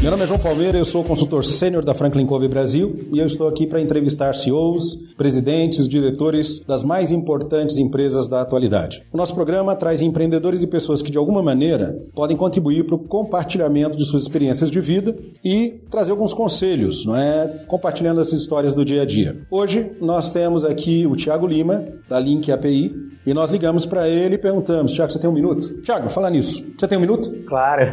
[0.00, 3.26] meu nome é João Palmeira, eu sou consultor sênior da Franklin Covey Brasil e eu
[3.26, 9.02] estou aqui para entrevistar CEOs, presidentes, diretores das mais importantes empresas da atualidade.
[9.12, 12.98] O nosso programa traz empreendedores e pessoas que de alguma maneira podem contribuir para o
[12.98, 17.64] compartilhamento de suas experiências de vida e trazer alguns conselhos, não é?
[17.66, 19.40] Compartilhando as histórias do dia a dia.
[19.50, 22.92] Hoje nós temos aqui o Tiago Lima, da Link API,
[23.26, 25.82] e nós ligamos para ele e perguntamos: Tiago, você tem um minuto?
[25.82, 26.64] Tiago, fala nisso.
[26.78, 27.30] Você tem um minuto?
[27.46, 27.84] Claro.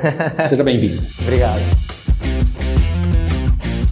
[0.48, 1.02] Seja bem-vindo.
[1.20, 2.05] Obrigado.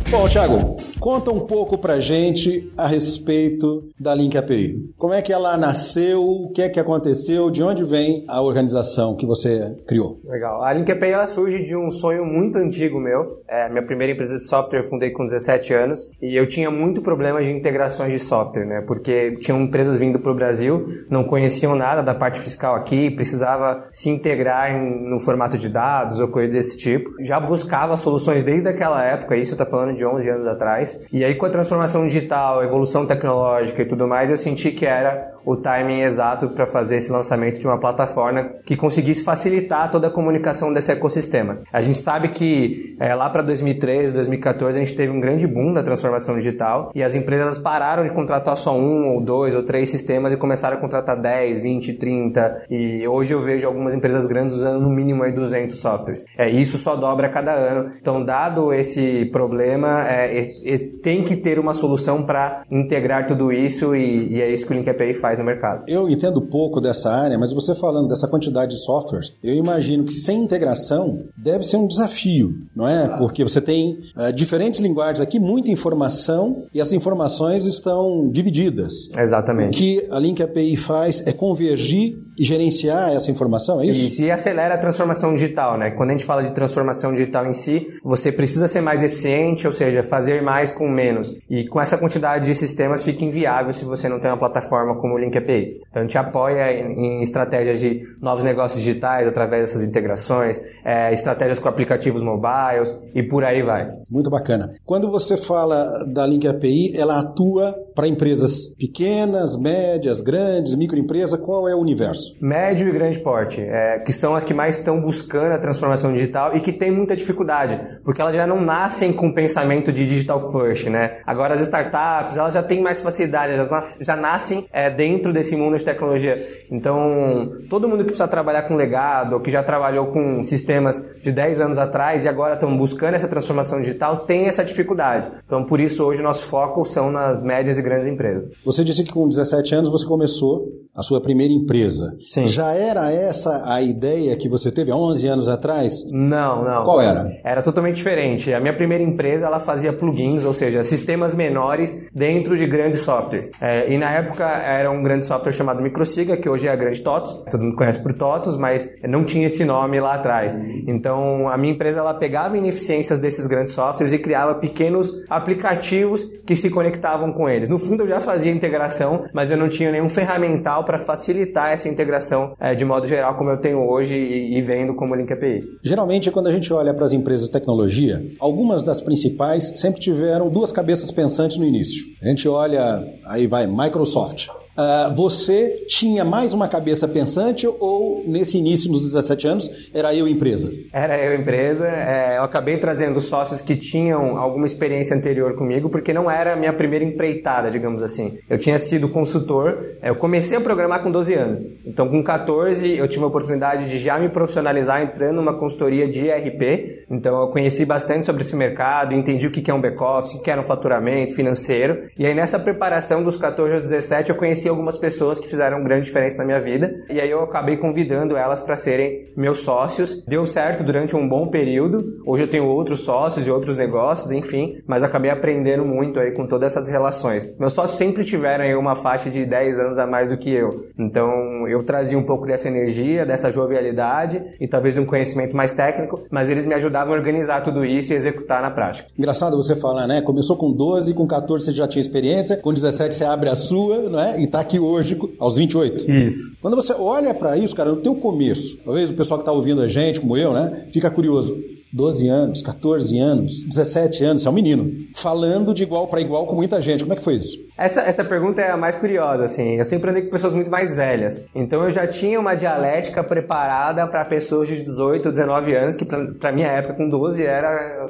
[0.10, 4.94] Bom, Thiago, conta um pouco pra gente a respeito da Link API.
[4.96, 9.16] Como é que ela nasceu, o que é que aconteceu, de onde vem a organização
[9.16, 10.20] que você criou?
[10.26, 10.64] Legal.
[10.64, 13.42] A Link API ela surge de um sonho muito antigo meu.
[13.50, 17.02] É, minha primeira empresa de software eu fundei com 17 anos e eu tinha muito
[17.02, 18.84] problema de integrações de software, né?
[18.86, 23.84] Porque tinham empresas vindo para o Brasil, não conheciam nada da parte fiscal aqui, precisava
[23.92, 27.12] se integrar em, no formato de dados ou coisas desse tipo.
[27.22, 31.00] Já buscava soluções desde aquela época, isso está falando de de 11 anos atrás.
[31.12, 34.86] E aí, com a transformação digital, a evolução tecnológica e tudo mais, eu senti que
[34.86, 40.08] era o timing exato para fazer esse lançamento de uma plataforma que conseguisse facilitar toda
[40.08, 41.60] a comunicação desse ecossistema.
[41.72, 45.74] A gente sabe que é, lá para 2013, 2014, a gente teve um grande boom
[45.74, 49.90] da transformação digital e as empresas pararam de contratar só um ou dois ou três
[49.90, 54.56] sistemas e começaram a contratar 10, 20, 30 e hoje eu vejo algumas empresas grandes
[54.56, 56.26] usando no mínimo aí 200 softwares.
[56.38, 57.92] É, isso só dobra a cada ano.
[58.00, 63.96] Então, dado esse problema, é, é, tem que ter uma solução para integrar tudo isso
[63.96, 65.84] e, e é isso que o Link API faz no mercado.
[65.88, 70.14] Eu entendo pouco dessa área, mas você falando dessa quantidade de softwares, eu imagino que
[70.14, 73.08] sem integração deve ser um desafio, não é?
[73.18, 79.10] Porque você tem uh, diferentes linguagens aqui, muita informação e essas informações estão divididas.
[79.18, 79.76] Exatamente.
[79.76, 84.08] O que a Link API faz é convergir e gerenciar essa informação, é isso?
[84.08, 85.92] Isso, e acelera a transformação digital, né?
[85.92, 89.74] Quando a gente fala de transformação digital em si, você precisa ser mais eficiente, ou
[89.74, 91.36] seja, fazer mais com menos.
[91.50, 95.14] E com essa quantidade de sistemas fica inviável se você não tem uma plataforma como
[95.14, 95.78] o Link API.
[95.90, 101.60] Então a gente apoia em, estratégias de novos negócios digitais através dessas integrações, é, estratégias
[101.60, 103.90] com aplicativos mobiles e por aí vai.
[104.10, 104.74] Muito bacana.
[104.86, 111.68] Quando você fala da Link API, ela atua para empresas pequenas, médias, grandes, microempresa, qual
[111.68, 112.36] é o universo?
[112.42, 116.56] Médio e grande porte, é, que são as que mais estão buscando a transformação digital
[116.56, 120.52] e que têm muita dificuldade, porque elas já não nascem com o pensamento de digital
[120.52, 121.18] first, né?
[121.26, 125.78] Agora as startups, elas já têm mais facilidade, elas já nascem é, dentro desse mundo
[125.78, 126.36] de tecnologia.
[126.72, 131.32] Então, todo mundo que precisa trabalhar com legado, ou que já trabalhou com sistemas de
[131.32, 135.30] 10 anos atrás e agora estão buscando essa transformação digital, tem essa dificuldade.
[135.46, 138.52] Então, por isso, hoje, nosso foco são nas médias e grandes empresas.
[138.66, 142.16] Você disse que com 17 anos você começou a sua primeira empresa.
[142.26, 142.48] Sim.
[142.48, 145.94] Já era essa a ideia que você teve há 11 anos atrás?
[146.12, 146.84] Não, não.
[146.84, 147.32] Qual era?
[147.44, 148.54] Era totalmente diferente.
[148.54, 153.50] A minha primeira empresa, ela fazia plugins, ou seja, sistemas menores dentro de grandes softwares.
[153.60, 157.02] É, e na época era um grande software chamado Microsiga, que hoje é a grande
[157.02, 157.42] TOTOS.
[157.50, 160.56] Todo mundo conhece por TOTOS, mas não tinha esse nome lá atrás.
[160.88, 166.56] Então, a minha empresa, ela pegava ineficiências desses grandes softwares e criava pequenos aplicativos que
[166.56, 167.68] se conectavam com eles.
[167.68, 171.88] No fundo, eu já fazia integração, mas eu não tinha nenhum ferramental para facilitar essa
[171.88, 175.64] integração é, de modo geral, como eu tenho hoje e, e vendo como Link API.
[175.84, 180.50] Geralmente, quando a gente olha para as empresas de tecnologia, algumas das principais sempre tiveram
[180.50, 182.04] duas cabeças pensantes no início.
[182.22, 184.48] A gente olha, aí vai, Microsoft.
[184.76, 190.28] Uh, você tinha mais uma cabeça pensante ou nesse início, nos 17 anos, era eu
[190.28, 190.72] empresa?
[190.92, 191.88] Era eu empresa.
[191.88, 196.56] É, eu acabei trazendo sócios que tinham alguma experiência anterior comigo, porque não era a
[196.56, 198.40] minha primeira empreitada, digamos assim.
[198.50, 201.64] Eu tinha sido consultor, é, eu comecei a programar com 12 anos.
[201.86, 206.28] Então, com 14, eu tive a oportunidade de já me profissionalizar entrando numa consultoria de
[206.28, 207.06] ERP.
[207.12, 210.50] Então, eu conheci bastante sobre esse mercado, entendi o que é um back-office, o que
[210.50, 212.10] era um faturamento financeiro.
[212.18, 215.84] E aí, nessa preparação dos 14 aos 17, eu conheci conheci algumas pessoas que fizeram
[215.84, 220.24] grande diferença na minha vida e aí eu acabei convidando elas para serem meus sócios.
[220.26, 222.22] Deu certo durante um bom período.
[222.26, 226.48] Hoje eu tenho outros sócios de outros negócios, enfim, mas acabei aprendendo muito aí com
[226.48, 227.52] todas essas relações.
[227.60, 230.86] Meus sócios sempre tiveram aí uma faixa de 10 anos a mais do que eu.
[230.98, 236.24] Então eu trazia um pouco dessa energia, dessa jovialidade e talvez um conhecimento mais técnico,
[236.32, 239.10] mas eles me ajudavam a organizar tudo isso e executar na prática.
[239.18, 240.22] Engraçado você falar, né?
[240.22, 244.10] Começou com 12, com 14 você já tinha experiência, com 17 você abre a sua,
[244.10, 244.36] né?
[244.40, 246.10] E tá aqui hoje aos 28.
[246.12, 246.56] Isso.
[246.62, 249.82] Quando você olha para isso, cara, no teu começo, talvez o pessoal que tá ouvindo
[249.82, 251.58] a gente, como eu, né, fica curioso.
[251.94, 256.56] 12 anos, 14 anos, 17 anos, é um menino, falando de igual para igual com
[256.56, 257.04] muita gente.
[257.04, 257.64] Como é que foi isso?
[257.78, 259.78] Essa, essa pergunta é a mais curiosa, assim.
[259.78, 261.44] Eu sempre andei com pessoas muito mais velhas.
[261.54, 266.52] Então eu já tinha uma dialética preparada para pessoas de 18, 19 anos, que para
[266.52, 268.10] minha época, com 12, era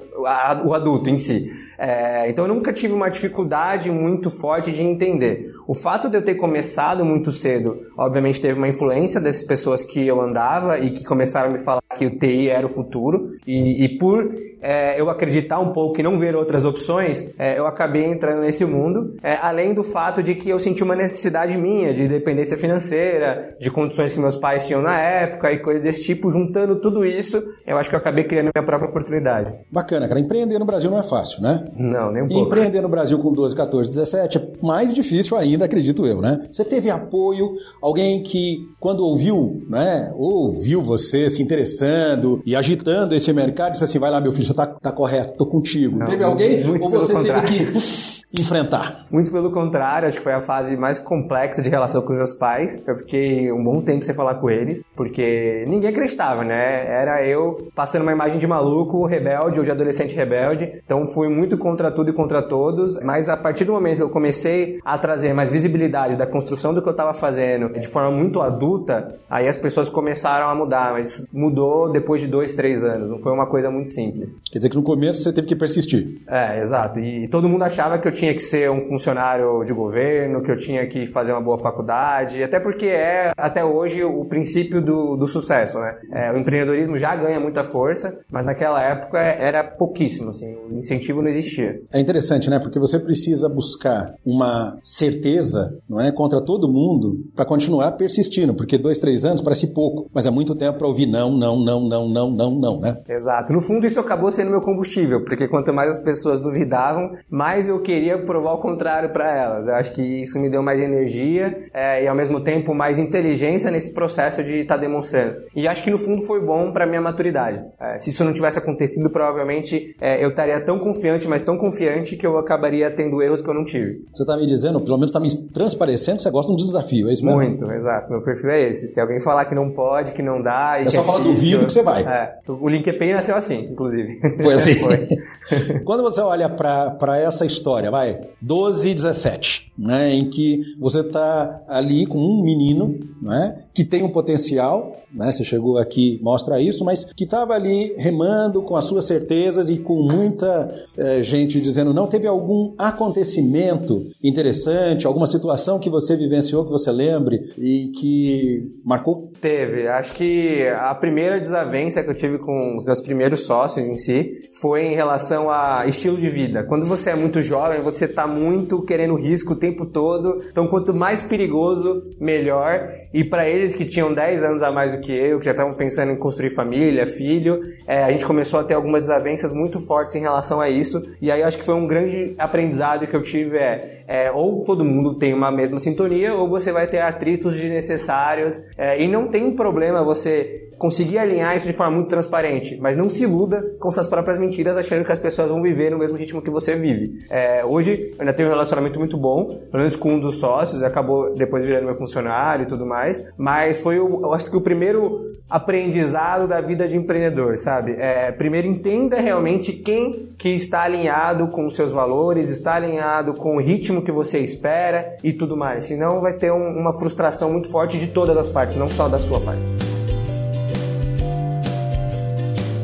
[0.65, 1.49] o adulto em si.
[1.77, 5.45] É, então eu nunca tive uma dificuldade muito forte de entender.
[5.67, 10.05] O fato de eu ter começado muito cedo, obviamente teve uma influência dessas pessoas que
[10.05, 13.27] eu andava e que começaram a me falar que o TI era o futuro.
[13.47, 14.31] E, e por
[14.63, 18.63] é, eu acreditar um pouco e não ver outras opções, é, eu acabei entrando nesse
[18.63, 19.15] mundo.
[19.21, 23.69] É, além do fato de que eu senti uma necessidade minha de dependência financeira, de
[23.69, 27.77] condições que meus pais tinham na época e coisas desse tipo, juntando tudo isso, eu
[27.77, 29.53] acho que eu acabei criando minha própria oportunidade.
[29.69, 30.19] Bacana, cara.
[30.19, 31.65] Empreender no Brasil não é fácil, né?
[31.75, 32.47] Não, nem um pouco.
[32.47, 36.47] Empreender no Brasil com 12, 14, 17 é mais difícil ainda, acredito eu, né?
[36.49, 43.33] Você teve apoio, alguém que, quando ouviu, né, ouviu você se interessando e agitando esse
[43.33, 45.97] mercado, disse assim: vai lá, meu filho, você tá, tá correto, tô contigo.
[45.97, 49.05] Não, teve alguém ou você teve que enfrentar?
[49.11, 52.31] Muito pelo contrário, acho que foi a fase mais complexa de relação com os meus
[52.31, 52.81] pais.
[52.87, 56.85] Eu fiquei um bom tempo sem falar com eles, porque ninguém acreditava, né?
[56.87, 60.81] Era eu passando uma imagem de maluco, rebelde ou de adolescente rebelde.
[60.83, 62.99] Então fui muito contra tudo e contra todos.
[63.01, 66.81] Mas a partir do momento que eu comecei a trazer mais visibilidade da construção do
[66.81, 70.93] que eu estava fazendo de forma muito adulta, aí as pessoas começaram a mudar.
[70.93, 73.09] Mas mudou depois de dois, três anos.
[73.09, 74.39] Não foi uma coisa muito simples.
[74.51, 76.21] Quer dizer que no começo você teve que persistir.
[76.27, 76.99] É, exato.
[76.99, 80.49] E todo mundo achava que eu tinha tinha que ser um funcionário de governo, que
[80.49, 85.17] eu tinha que fazer uma boa faculdade, até porque é até hoje o princípio do,
[85.17, 85.97] do sucesso, né?
[86.11, 91.21] É, o empreendedorismo já ganha muita força, mas naquela época era pouquíssimo, assim, o incentivo
[91.21, 91.81] não existia.
[91.91, 92.59] É interessante, né?
[92.59, 98.77] Porque você precisa buscar uma certeza, não é, contra todo mundo para continuar persistindo, porque
[98.77, 102.07] dois, três anos parece pouco, mas é muito tempo para ouvir não, não, não, não,
[102.07, 102.97] não, não, não, né?
[103.09, 103.42] Exato.
[103.49, 107.81] No fundo isso acabou sendo meu combustível, porque quanto mais as pessoas duvidavam, mais eu
[107.81, 109.67] queria provar o contrário para elas.
[109.67, 113.71] Eu acho que isso me deu mais energia é, e ao mesmo tempo mais inteligência
[113.71, 115.37] nesse processo de estar tá demonstrando.
[115.55, 117.61] E acho que no fundo foi bom para minha maturidade.
[117.79, 122.15] É, se isso não tivesse acontecido, provavelmente é, eu estaria tão confiante, mas tão confiante
[122.15, 124.05] que eu acabaria tendo erros que eu não tive.
[124.13, 127.09] Você está me dizendo, pelo menos está me transparecendo, que você gosta de um desafio,
[127.09, 127.39] é isso mesmo?
[127.39, 128.11] Muito, exato.
[128.11, 128.87] Meu perfil é esse.
[128.87, 131.81] Se alguém falar que não pode, que não dá, é só falar duvido que você
[131.81, 132.03] vai.
[132.03, 134.19] É, o LinkedIn nasceu assim, inclusive.
[134.41, 134.73] Foi assim.
[134.79, 135.07] Foi.
[135.83, 140.99] Quando você olha para essa história, vai vai, 12 e 17, né, em que você
[140.99, 146.61] está ali com um menino, né, que tem um potencial, né, você chegou aqui, mostra
[146.61, 151.61] isso, mas que estava ali remando com as suas certezas e com muita é, gente
[151.61, 157.91] dizendo, não, teve algum acontecimento interessante, alguma situação que você vivenciou, que você lembre e
[157.95, 159.31] que marcou?
[159.39, 163.95] Teve, acho que a primeira desavença que eu tive com os meus primeiros sócios em
[163.95, 166.63] si foi em relação a estilo de vida.
[166.63, 170.43] Quando você é muito jovem, você está muito querendo risco o tempo todo.
[170.51, 172.91] Então, quanto mais perigoso, melhor.
[173.13, 175.75] E para eles que tinham 10 anos a mais do que eu, que já estavam
[175.75, 180.15] pensando em construir família, filho, é, a gente começou a ter algumas desavenças muito fortes
[180.15, 181.01] em relação a isso.
[181.21, 184.83] E aí acho que foi um grande aprendizado que eu tive é, é ou todo
[184.83, 188.61] mundo tem uma mesma sintonia, ou você vai ter atritos desnecessários.
[188.77, 193.09] É, e não tem problema você conseguir alinhar isso de forma muito transparente, mas não
[193.09, 196.41] se iluda com suas próprias mentiras achando que as pessoas vão viver no mesmo ritmo
[196.41, 197.25] que você vive.
[197.29, 200.83] É, hoje eu ainda tenho um relacionamento muito bom, pelo menos com um dos sócios,
[200.83, 204.61] acabou depois virando meu funcionário e tudo mais, mas foi, o, eu acho que o
[204.61, 207.95] primeiro aprendizado da vida de empreendedor, sabe?
[207.99, 213.61] É, primeiro entenda realmente quem que está alinhado com seus valores, está alinhado com o
[213.61, 217.99] ritmo que você espera e tudo mais, senão vai ter um, uma frustração muito forte
[217.99, 219.92] de todas as partes, não só da sua parte.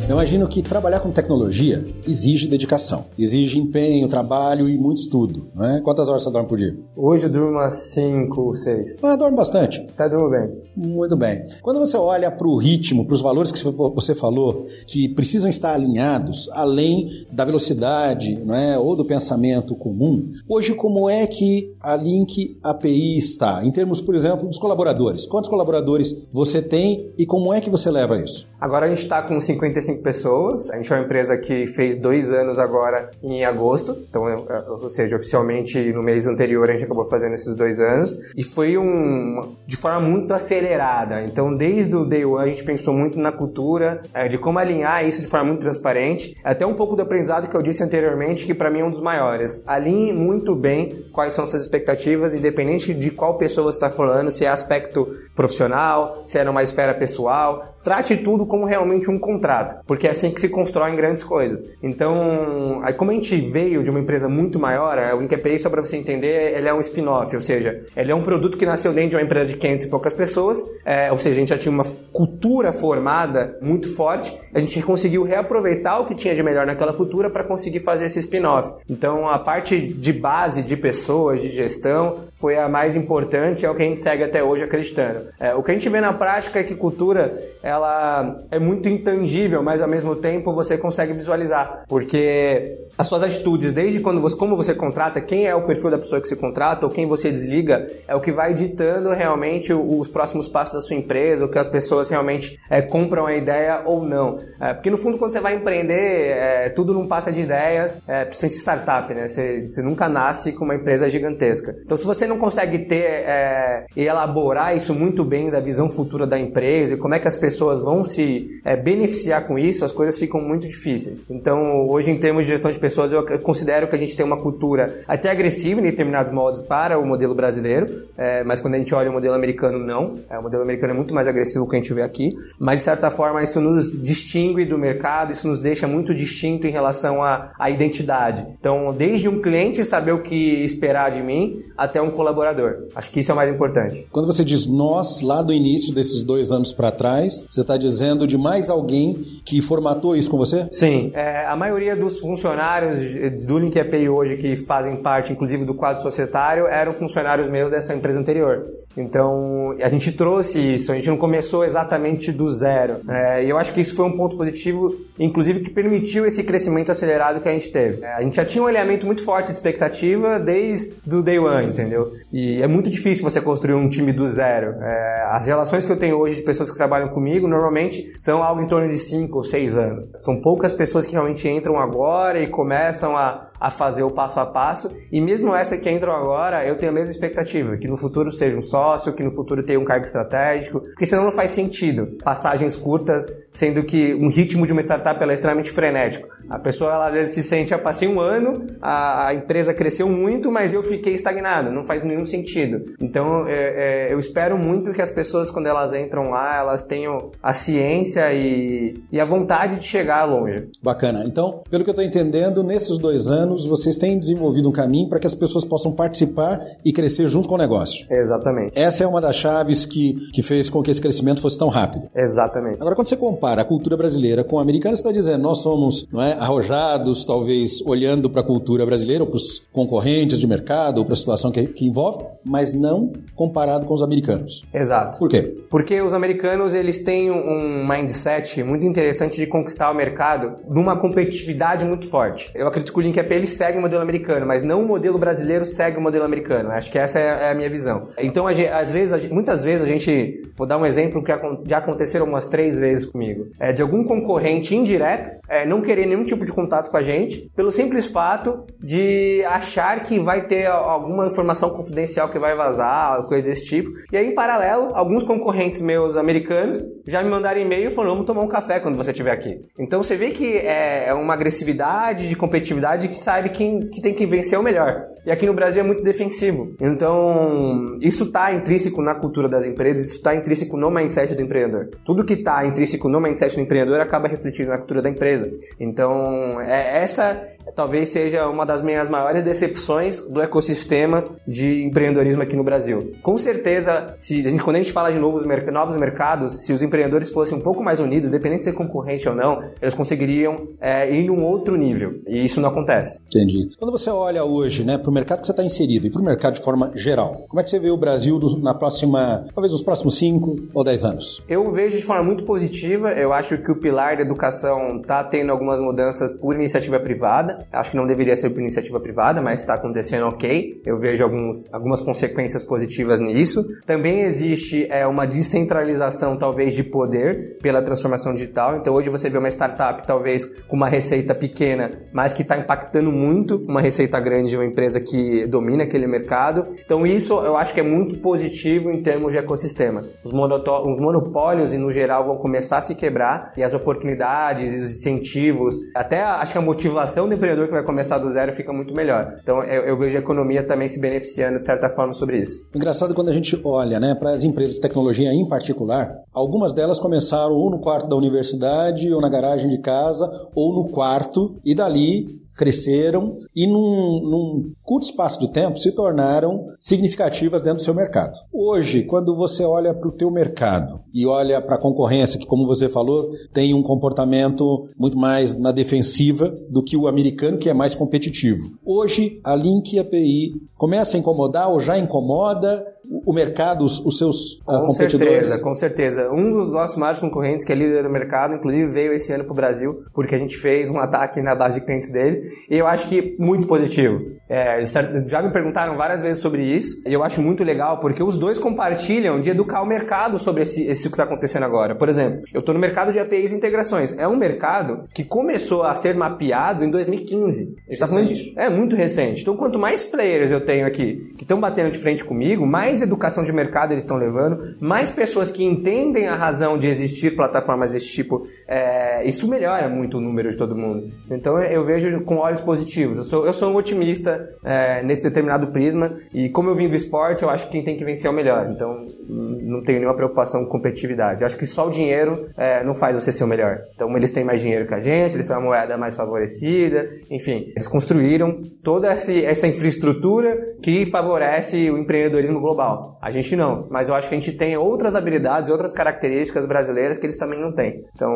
[0.10, 5.52] Eu imagino que trabalhar com tecnologia exige dedicação, exige empenho, trabalho e muito estudo.
[5.54, 5.82] Né?
[5.84, 6.76] Quantas horas você dorme por dia?
[6.96, 9.04] Hoje eu durmo umas 5, 6.
[9.04, 9.86] Ah, dorme bastante.
[9.96, 10.50] Tá, durmo bem.
[10.76, 11.46] Muito bem.
[11.62, 15.76] Quando você olha para o ritmo, para os valores que você falou, que precisam estar
[15.76, 22.58] alinhados, além da velocidade né, ou do pensamento comum, hoje como é que a Link
[22.64, 23.64] API está?
[23.64, 25.28] Em termos, por exemplo, dos colaboradores.
[25.28, 28.48] Quantos colaboradores você tem e como é que você leva isso?
[28.60, 30.70] Agora a gente está com 55 pessoas.
[30.70, 33.98] A gente é uma empresa que fez dois anos agora em agosto.
[34.10, 37.80] Então, é, é, ou seja, oficialmente no mês anterior a gente acabou fazendo esses dois
[37.80, 38.18] anos.
[38.36, 41.24] E foi um, de forma muito acelerada.
[41.24, 45.06] Então, desde o day one a gente pensou muito na cultura, é, de como alinhar
[45.06, 46.36] isso de forma muito transparente.
[46.44, 49.02] Até um pouco do aprendizado que eu disse anteriormente, que para mim é um dos
[49.02, 49.64] maiores.
[49.66, 54.46] Alinhe muito bem quais são suas expectativas, independente de qual pessoa você está falando, se
[54.46, 57.76] é aspecto profissional, se é numa esfera pessoal.
[57.84, 61.66] Trate tudo como realmente um contrato, porque é assim que se constroem grandes coisas.
[61.82, 65.82] Então, aí como a gente veio de uma empresa muito maior, o IncaPay, só para
[65.82, 69.10] você entender, ele é um spin-off, ou seja, ele é um produto que nasceu dentro
[69.10, 71.72] de uma empresa de 500 e poucas pessoas, é, ou seja, a gente já tinha
[71.72, 76.94] uma cultura formada muito forte, a gente conseguiu reaproveitar o que tinha de melhor naquela
[76.94, 78.72] cultura para conseguir fazer esse spin-off.
[78.88, 83.74] Então, a parte de base de pessoas, de gestão, foi a mais importante, é o
[83.74, 85.22] que a gente segue até hoje acreditando.
[85.40, 89.64] É, o que a gente vê na prática é que cultura, ela é muito intangível,
[89.64, 94.56] mas ao mesmo tempo você consegue visualizar, porque as suas atitudes, desde quando você, como
[94.56, 97.88] você contrata, quem é o perfil da pessoa que se contrata ou quem você desliga,
[98.08, 101.68] é o que vai ditando realmente os próximos passos da sua empresa, o que as
[101.68, 104.38] pessoas realmente é, compram a ideia ou não.
[104.60, 108.26] É, porque no fundo, quando você vai empreender, é, tudo não passa de ideias, é,
[108.26, 109.28] principalmente startup, né?
[109.28, 111.76] Você, você, nunca nasce com uma empresa gigantesca.
[111.84, 116.26] Então, se você não consegue ter é, e elaborar isso muito bem da visão futura
[116.28, 119.92] da empresa e como é que as pessoas vão se é, beneficiar com isso, as
[119.92, 121.24] coisas ficam muito difíceis.
[121.30, 124.38] Então, hoje, em termos de gestão de pessoas, eu considero que a gente tem uma
[124.38, 128.94] cultura até agressiva em determinados modos para o modelo brasileiro, é, mas quando a gente
[128.94, 130.20] olha o modelo americano, não.
[130.30, 132.86] É, o modelo americano é muito mais agressivo que a gente vê aqui, mas de
[132.86, 137.52] certa forma isso nos distingue do mercado, isso nos deixa muito distinto em relação à,
[137.58, 138.46] à identidade.
[138.60, 142.88] Então, desde um cliente saber o que esperar de mim até um colaborador.
[142.96, 144.06] Acho que isso é o mais importante.
[144.12, 148.28] Quando você diz nós, lá do início desses dois anos para trás, você está dizendo
[148.28, 150.68] de mais alguém que formatou isso com você?
[150.70, 151.12] Sim.
[151.16, 153.16] É, a maioria dos funcionários
[153.48, 157.96] do Link API hoje que fazem parte, inclusive, do quadro societário, eram funcionários meus dessa
[157.96, 158.64] empresa anterior.
[158.96, 162.98] Então, a gente trouxe isso, a gente não começou exatamente do zero.
[163.10, 166.92] É, e eu acho que isso foi um ponto positivo, inclusive, que permitiu esse crescimento
[166.92, 168.04] acelerado que a gente teve.
[168.04, 171.68] É, a gente já tinha um alinhamento muito forte de expectativa desde o day one,
[171.68, 172.12] entendeu?
[172.32, 174.76] E é muito difícil você construir um time do zero.
[174.82, 178.62] É, as relações que eu tenho hoje de pessoas que trabalham comigo, normalmente, são algo
[178.62, 180.10] em torno de 5 ou 6 anos.
[180.16, 184.46] São poucas pessoas que realmente entram agora e começam a a fazer o passo a
[184.46, 184.92] passo.
[185.12, 188.58] E mesmo essa que entram agora, eu tenho a mesma expectativa, que no futuro seja
[188.58, 192.18] um sócio, que no futuro tenha um cargo estratégico, porque senão não faz sentido.
[192.24, 196.28] Passagens curtas, sendo que um ritmo de uma startup é extremamente frenético.
[196.50, 200.10] A pessoa ela, às vezes se sente, eu passei um ano, a, a, empresa cresceu
[200.10, 201.72] muito, mas eu fiquei estagnado.
[201.72, 202.94] Não faz nenhum sentido.
[203.00, 207.32] Então, é, é, eu espero muito que as pessoas, quando elas entram lá, elas tenham
[207.42, 210.70] a ciência e, e a vontade de chegar longe.
[210.82, 211.24] Bacana.
[211.26, 215.20] Então, pelo que eu estou entendendo, nesses dois anos, vocês têm desenvolvido um caminho para
[215.20, 218.06] que as pessoas possam participar e crescer junto com o negócio.
[218.10, 218.72] Exatamente.
[218.76, 222.10] Essa é uma das chaves que, que fez com que esse crescimento fosse tão rápido.
[222.16, 222.78] Exatamente.
[222.80, 226.08] Agora, quando você compara a cultura brasileira com a americana, você está dizendo, nós somos,
[226.12, 231.00] não é, arrojados, talvez olhando para a cultura brasileira, ou para os concorrentes de mercado,
[231.00, 234.64] ou para a situação que, que, envolve, mas não comparado com os americanos.
[234.74, 235.20] Exato.
[235.20, 235.56] Por quê?
[235.70, 241.86] Porque os americanos eles têm um mindset muito interessante de conquistar o mercado numa competitividade
[241.86, 242.52] muito forte.
[242.54, 245.66] Eu acredito que o Link ele segue o modelo americano, mas não o modelo brasileiro
[245.66, 246.72] segue o modelo americano.
[246.72, 248.04] Acho que essa é a minha visão.
[248.20, 251.32] Então, às vezes, muitas vezes a gente, vou dar um exemplo que
[251.66, 256.24] já aconteceram umas três vezes comigo, é de algum concorrente indireto é, não querer nenhum
[256.24, 261.28] tipo de contato com a gente, pelo simples fato de achar que vai ter alguma
[261.28, 263.90] informação confidencial que vai vazar, coisa desse tipo.
[264.12, 268.42] E aí, em paralelo, alguns concorrentes meus americanos já me mandaram e-mail falando: vamos tomar
[268.42, 269.60] um café quando você estiver aqui.
[269.78, 274.16] Então você vê que é, é uma agressividade de competitividade que sabe quem que tem
[274.16, 275.06] que vencer o melhor.
[275.26, 276.74] E aqui no Brasil é muito defensivo.
[276.80, 281.90] Então, isso está intrínseco na cultura das empresas, isso está intrínseco no mindset do empreendedor.
[282.06, 285.50] Tudo que está intrínseco no mindset do empreendedor acaba refletindo na cultura da empresa.
[285.80, 287.42] Então, é, essa
[287.76, 293.14] talvez seja uma das minhas maiores decepções do ecossistema de empreendedorismo aqui no Brasil.
[293.22, 296.82] Com certeza, se a gente, quando a gente fala de novos, novos mercados, se os
[296.82, 301.10] empreendedores fossem um pouco mais unidos, independente de ser concorrente ou não, eles conseguiriam é,
[301.12, 302.20] ir em um outro nível.
[302.28, 303.20] E isso não acontece.
[303.28, 303.70] Entendi.
[303.78, 306.24] Quando você olha hoje né, para o mercado que você está inserido e para o
[306.24, 309.74] mercado de forma geral, como é que você vê o Brasil do, na próxima, talvez
[309.74, 311.44] nos próximos 5 ou 10 anos?
[311.50, 313.12] Eu vejo de forma muito positiva.
[313.14, 317.66] Eu acho que o pilar da educação está tendo algumas mudanças por iniciativa privada.
[317.72, 320.82] Acho que não deveria ser por iniciativa privada, mas está acontecendo ok.
[320.86, 323.66] Eu vejo alguns, algumas consequências positivas nisso.
[323.86, 328.78] Também existe é, uma descentralização, talvez, de poder pela transformação digital.
[328.78, 333.12] Então, hoje você vê uma startup, talvez, com uma receita pequena, mas que está impactando
[333.12, 336.68] muito uma receita grande de uma empresa que domina aquele mercado.
[336.84, 340.02] Então, isso eu acho que é muito positivo em termos de ecossistema.
[340.24, 345.76] Os, os monopólios, no geral, vão começar a se quebrar e as oportunidades, os incentivos,
[345.96, 349.36] até acho que a motivação do empreendedor que vai começar do zero fica muito melhor.
[349.42, 352.62] Então eu, eu vejo a economia também se beneficiando de certa forma sobre isso.
[352.76, 357.00] Engraçado quando a gente olha né, para as empresas de tecnologia em particular, algumas delas
[357.00, 361.74] começaram ou no quarto da universidade, ou na garagem de casa, ou no quarto, e
[361.76, 367.94] dali cresceram e num, num, curto espaço de tempo se tornaram significativas dentro do seu
[367.94, 368.38] mercado.
[368.52, 372.68] Hoje, quando você olha para o teu mercado e olha para a concorrência, que como
[372.68, 377.74] você falou, tem um comportamento muito mais na defensiva do que o americano, que é
[377.74, 378.74] mais competitivo.
[378.86, 384.54] Hoje, a Link API começa a incomodar ou já incomoda o mercado, os, os seus
[384.60, 385.48] uh, com competidores?
[385.48, 386.30] Certeza, com certeza.
[386.32, 389.52] Um dos nossos maiores concorrentes, que é líder do mercado, inclusive veio esse ano para
[389.52, 392.40] o Brasil, porque a gente fez um ataque na base de clientes deles,
[392.70, 394.20] e eu acho que muito positivo.
[394.48, 394.86] É,
[395.26, 398.60] já me perguntaram várias vezes sobre isso, e eu acho muito legal, porque os dois
[398.60, 401.96] compartilham de educar o mercado sobre esse, esse que está acontecendo agora.
[401.96, 404.18] Por exemplo, eu estou no mercado de APIs e integrações.
[404.18, 407.76] É um mercado que começou a ser mapeado em 2015.
[408.00, 409.42] Tá de, é muito recente.
[409.42, 413.02] Então, quanto mais players eu tenho aqui que estão batendo de frente comigo, mais mais
[413.02, 417.92] educação de mercado eles estão levando, mais pessoas que entendem a razão de existir plataformas
[417.92, 421.10] desse tipo, é, isso melhora muito o número de todo mundo.
[421.32, 423.18] Então eu vejo com olhos positivos.
[423.18, 426.96] Eu sou, eu sou um otimista é, nesse determinado prisma e como eu vim do
[426.96, 428.70] esporte, eu acho que quem tem que vencer é o melhor.
[428.70, 431.42] Então não tenho nenhuma preocupação com competitividade.
[431.42, 433.82] Eu acho que só o dinheiro é, não faz você ser o melhor.
[433.96, 437.72] Então eles têm mais dinheiro que a gente, eles têm uma moeda mais favorecida, enfim,
[437.72, 442.89] eles construíram toda essa infraestrutura que favorece o empreendedorismo global
[443.22, 447.18] A gente não, mas eu acho que a gente tem outras habilidades, outras características brasileiras
[447.18, 448.04] que eles também não têm.
[448.16, 448.30] Então,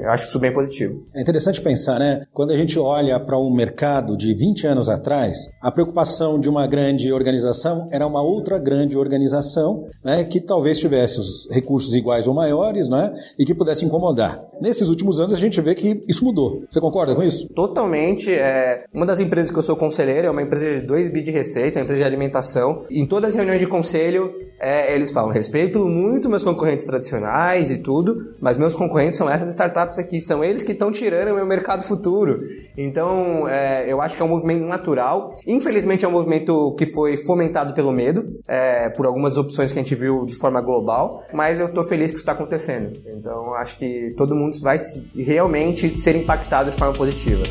[0.00, 1.04] eu acho isso bem positivo.
[1.14, 2.26] É interessante pensar, né?
[2.32, 6.66] Quando a gente olha para um mercado de 20 anos atrás, a preocupação de uma
[6.66, 12.34] grande organização era uma outra grande organização, né, que talvez tivesse os recursos iguais ou
[12.34, 14.40] maiores, né, e que pudesse incomodar.
[14.60, 16.62] Nesses últimos anos a gente vê que isso mudou.
[16.70, 17.48] Você concorda com isso?
[17.48, 18.32] Totalmente.
[18.32, 21.30] É, uma das empresas que eu sou conselheiro é uma empresa de 2 bi de
[21.30, 22.82] receita, uma empresa de alimentação.
[22.90, 27.78] Em todas as reuniões de conselho, é, eles falam: respeito muito meus concorrentes tradicionais e
[27.78, 31.46] tudo, mas meus concorrentes são essas startups aqui, são eles que estão tirando o meu
[31.46, 32.38] mercado futuro.
[32.76, 35.34] Então, é, eu acho que é um movimento natural.
[35.46, 39.82] Infelizmente, é um movimento que foi fomentado pelo medo, é, por algumas opções que a
[39.82, 42.92] gente viu de forma global, mas eu estou feliz que isso está acontecendo.
[43.06, 44.76] Então, acho que todo mundo vai
[45.16, 47.42] realmente ser impactado de forma positiva.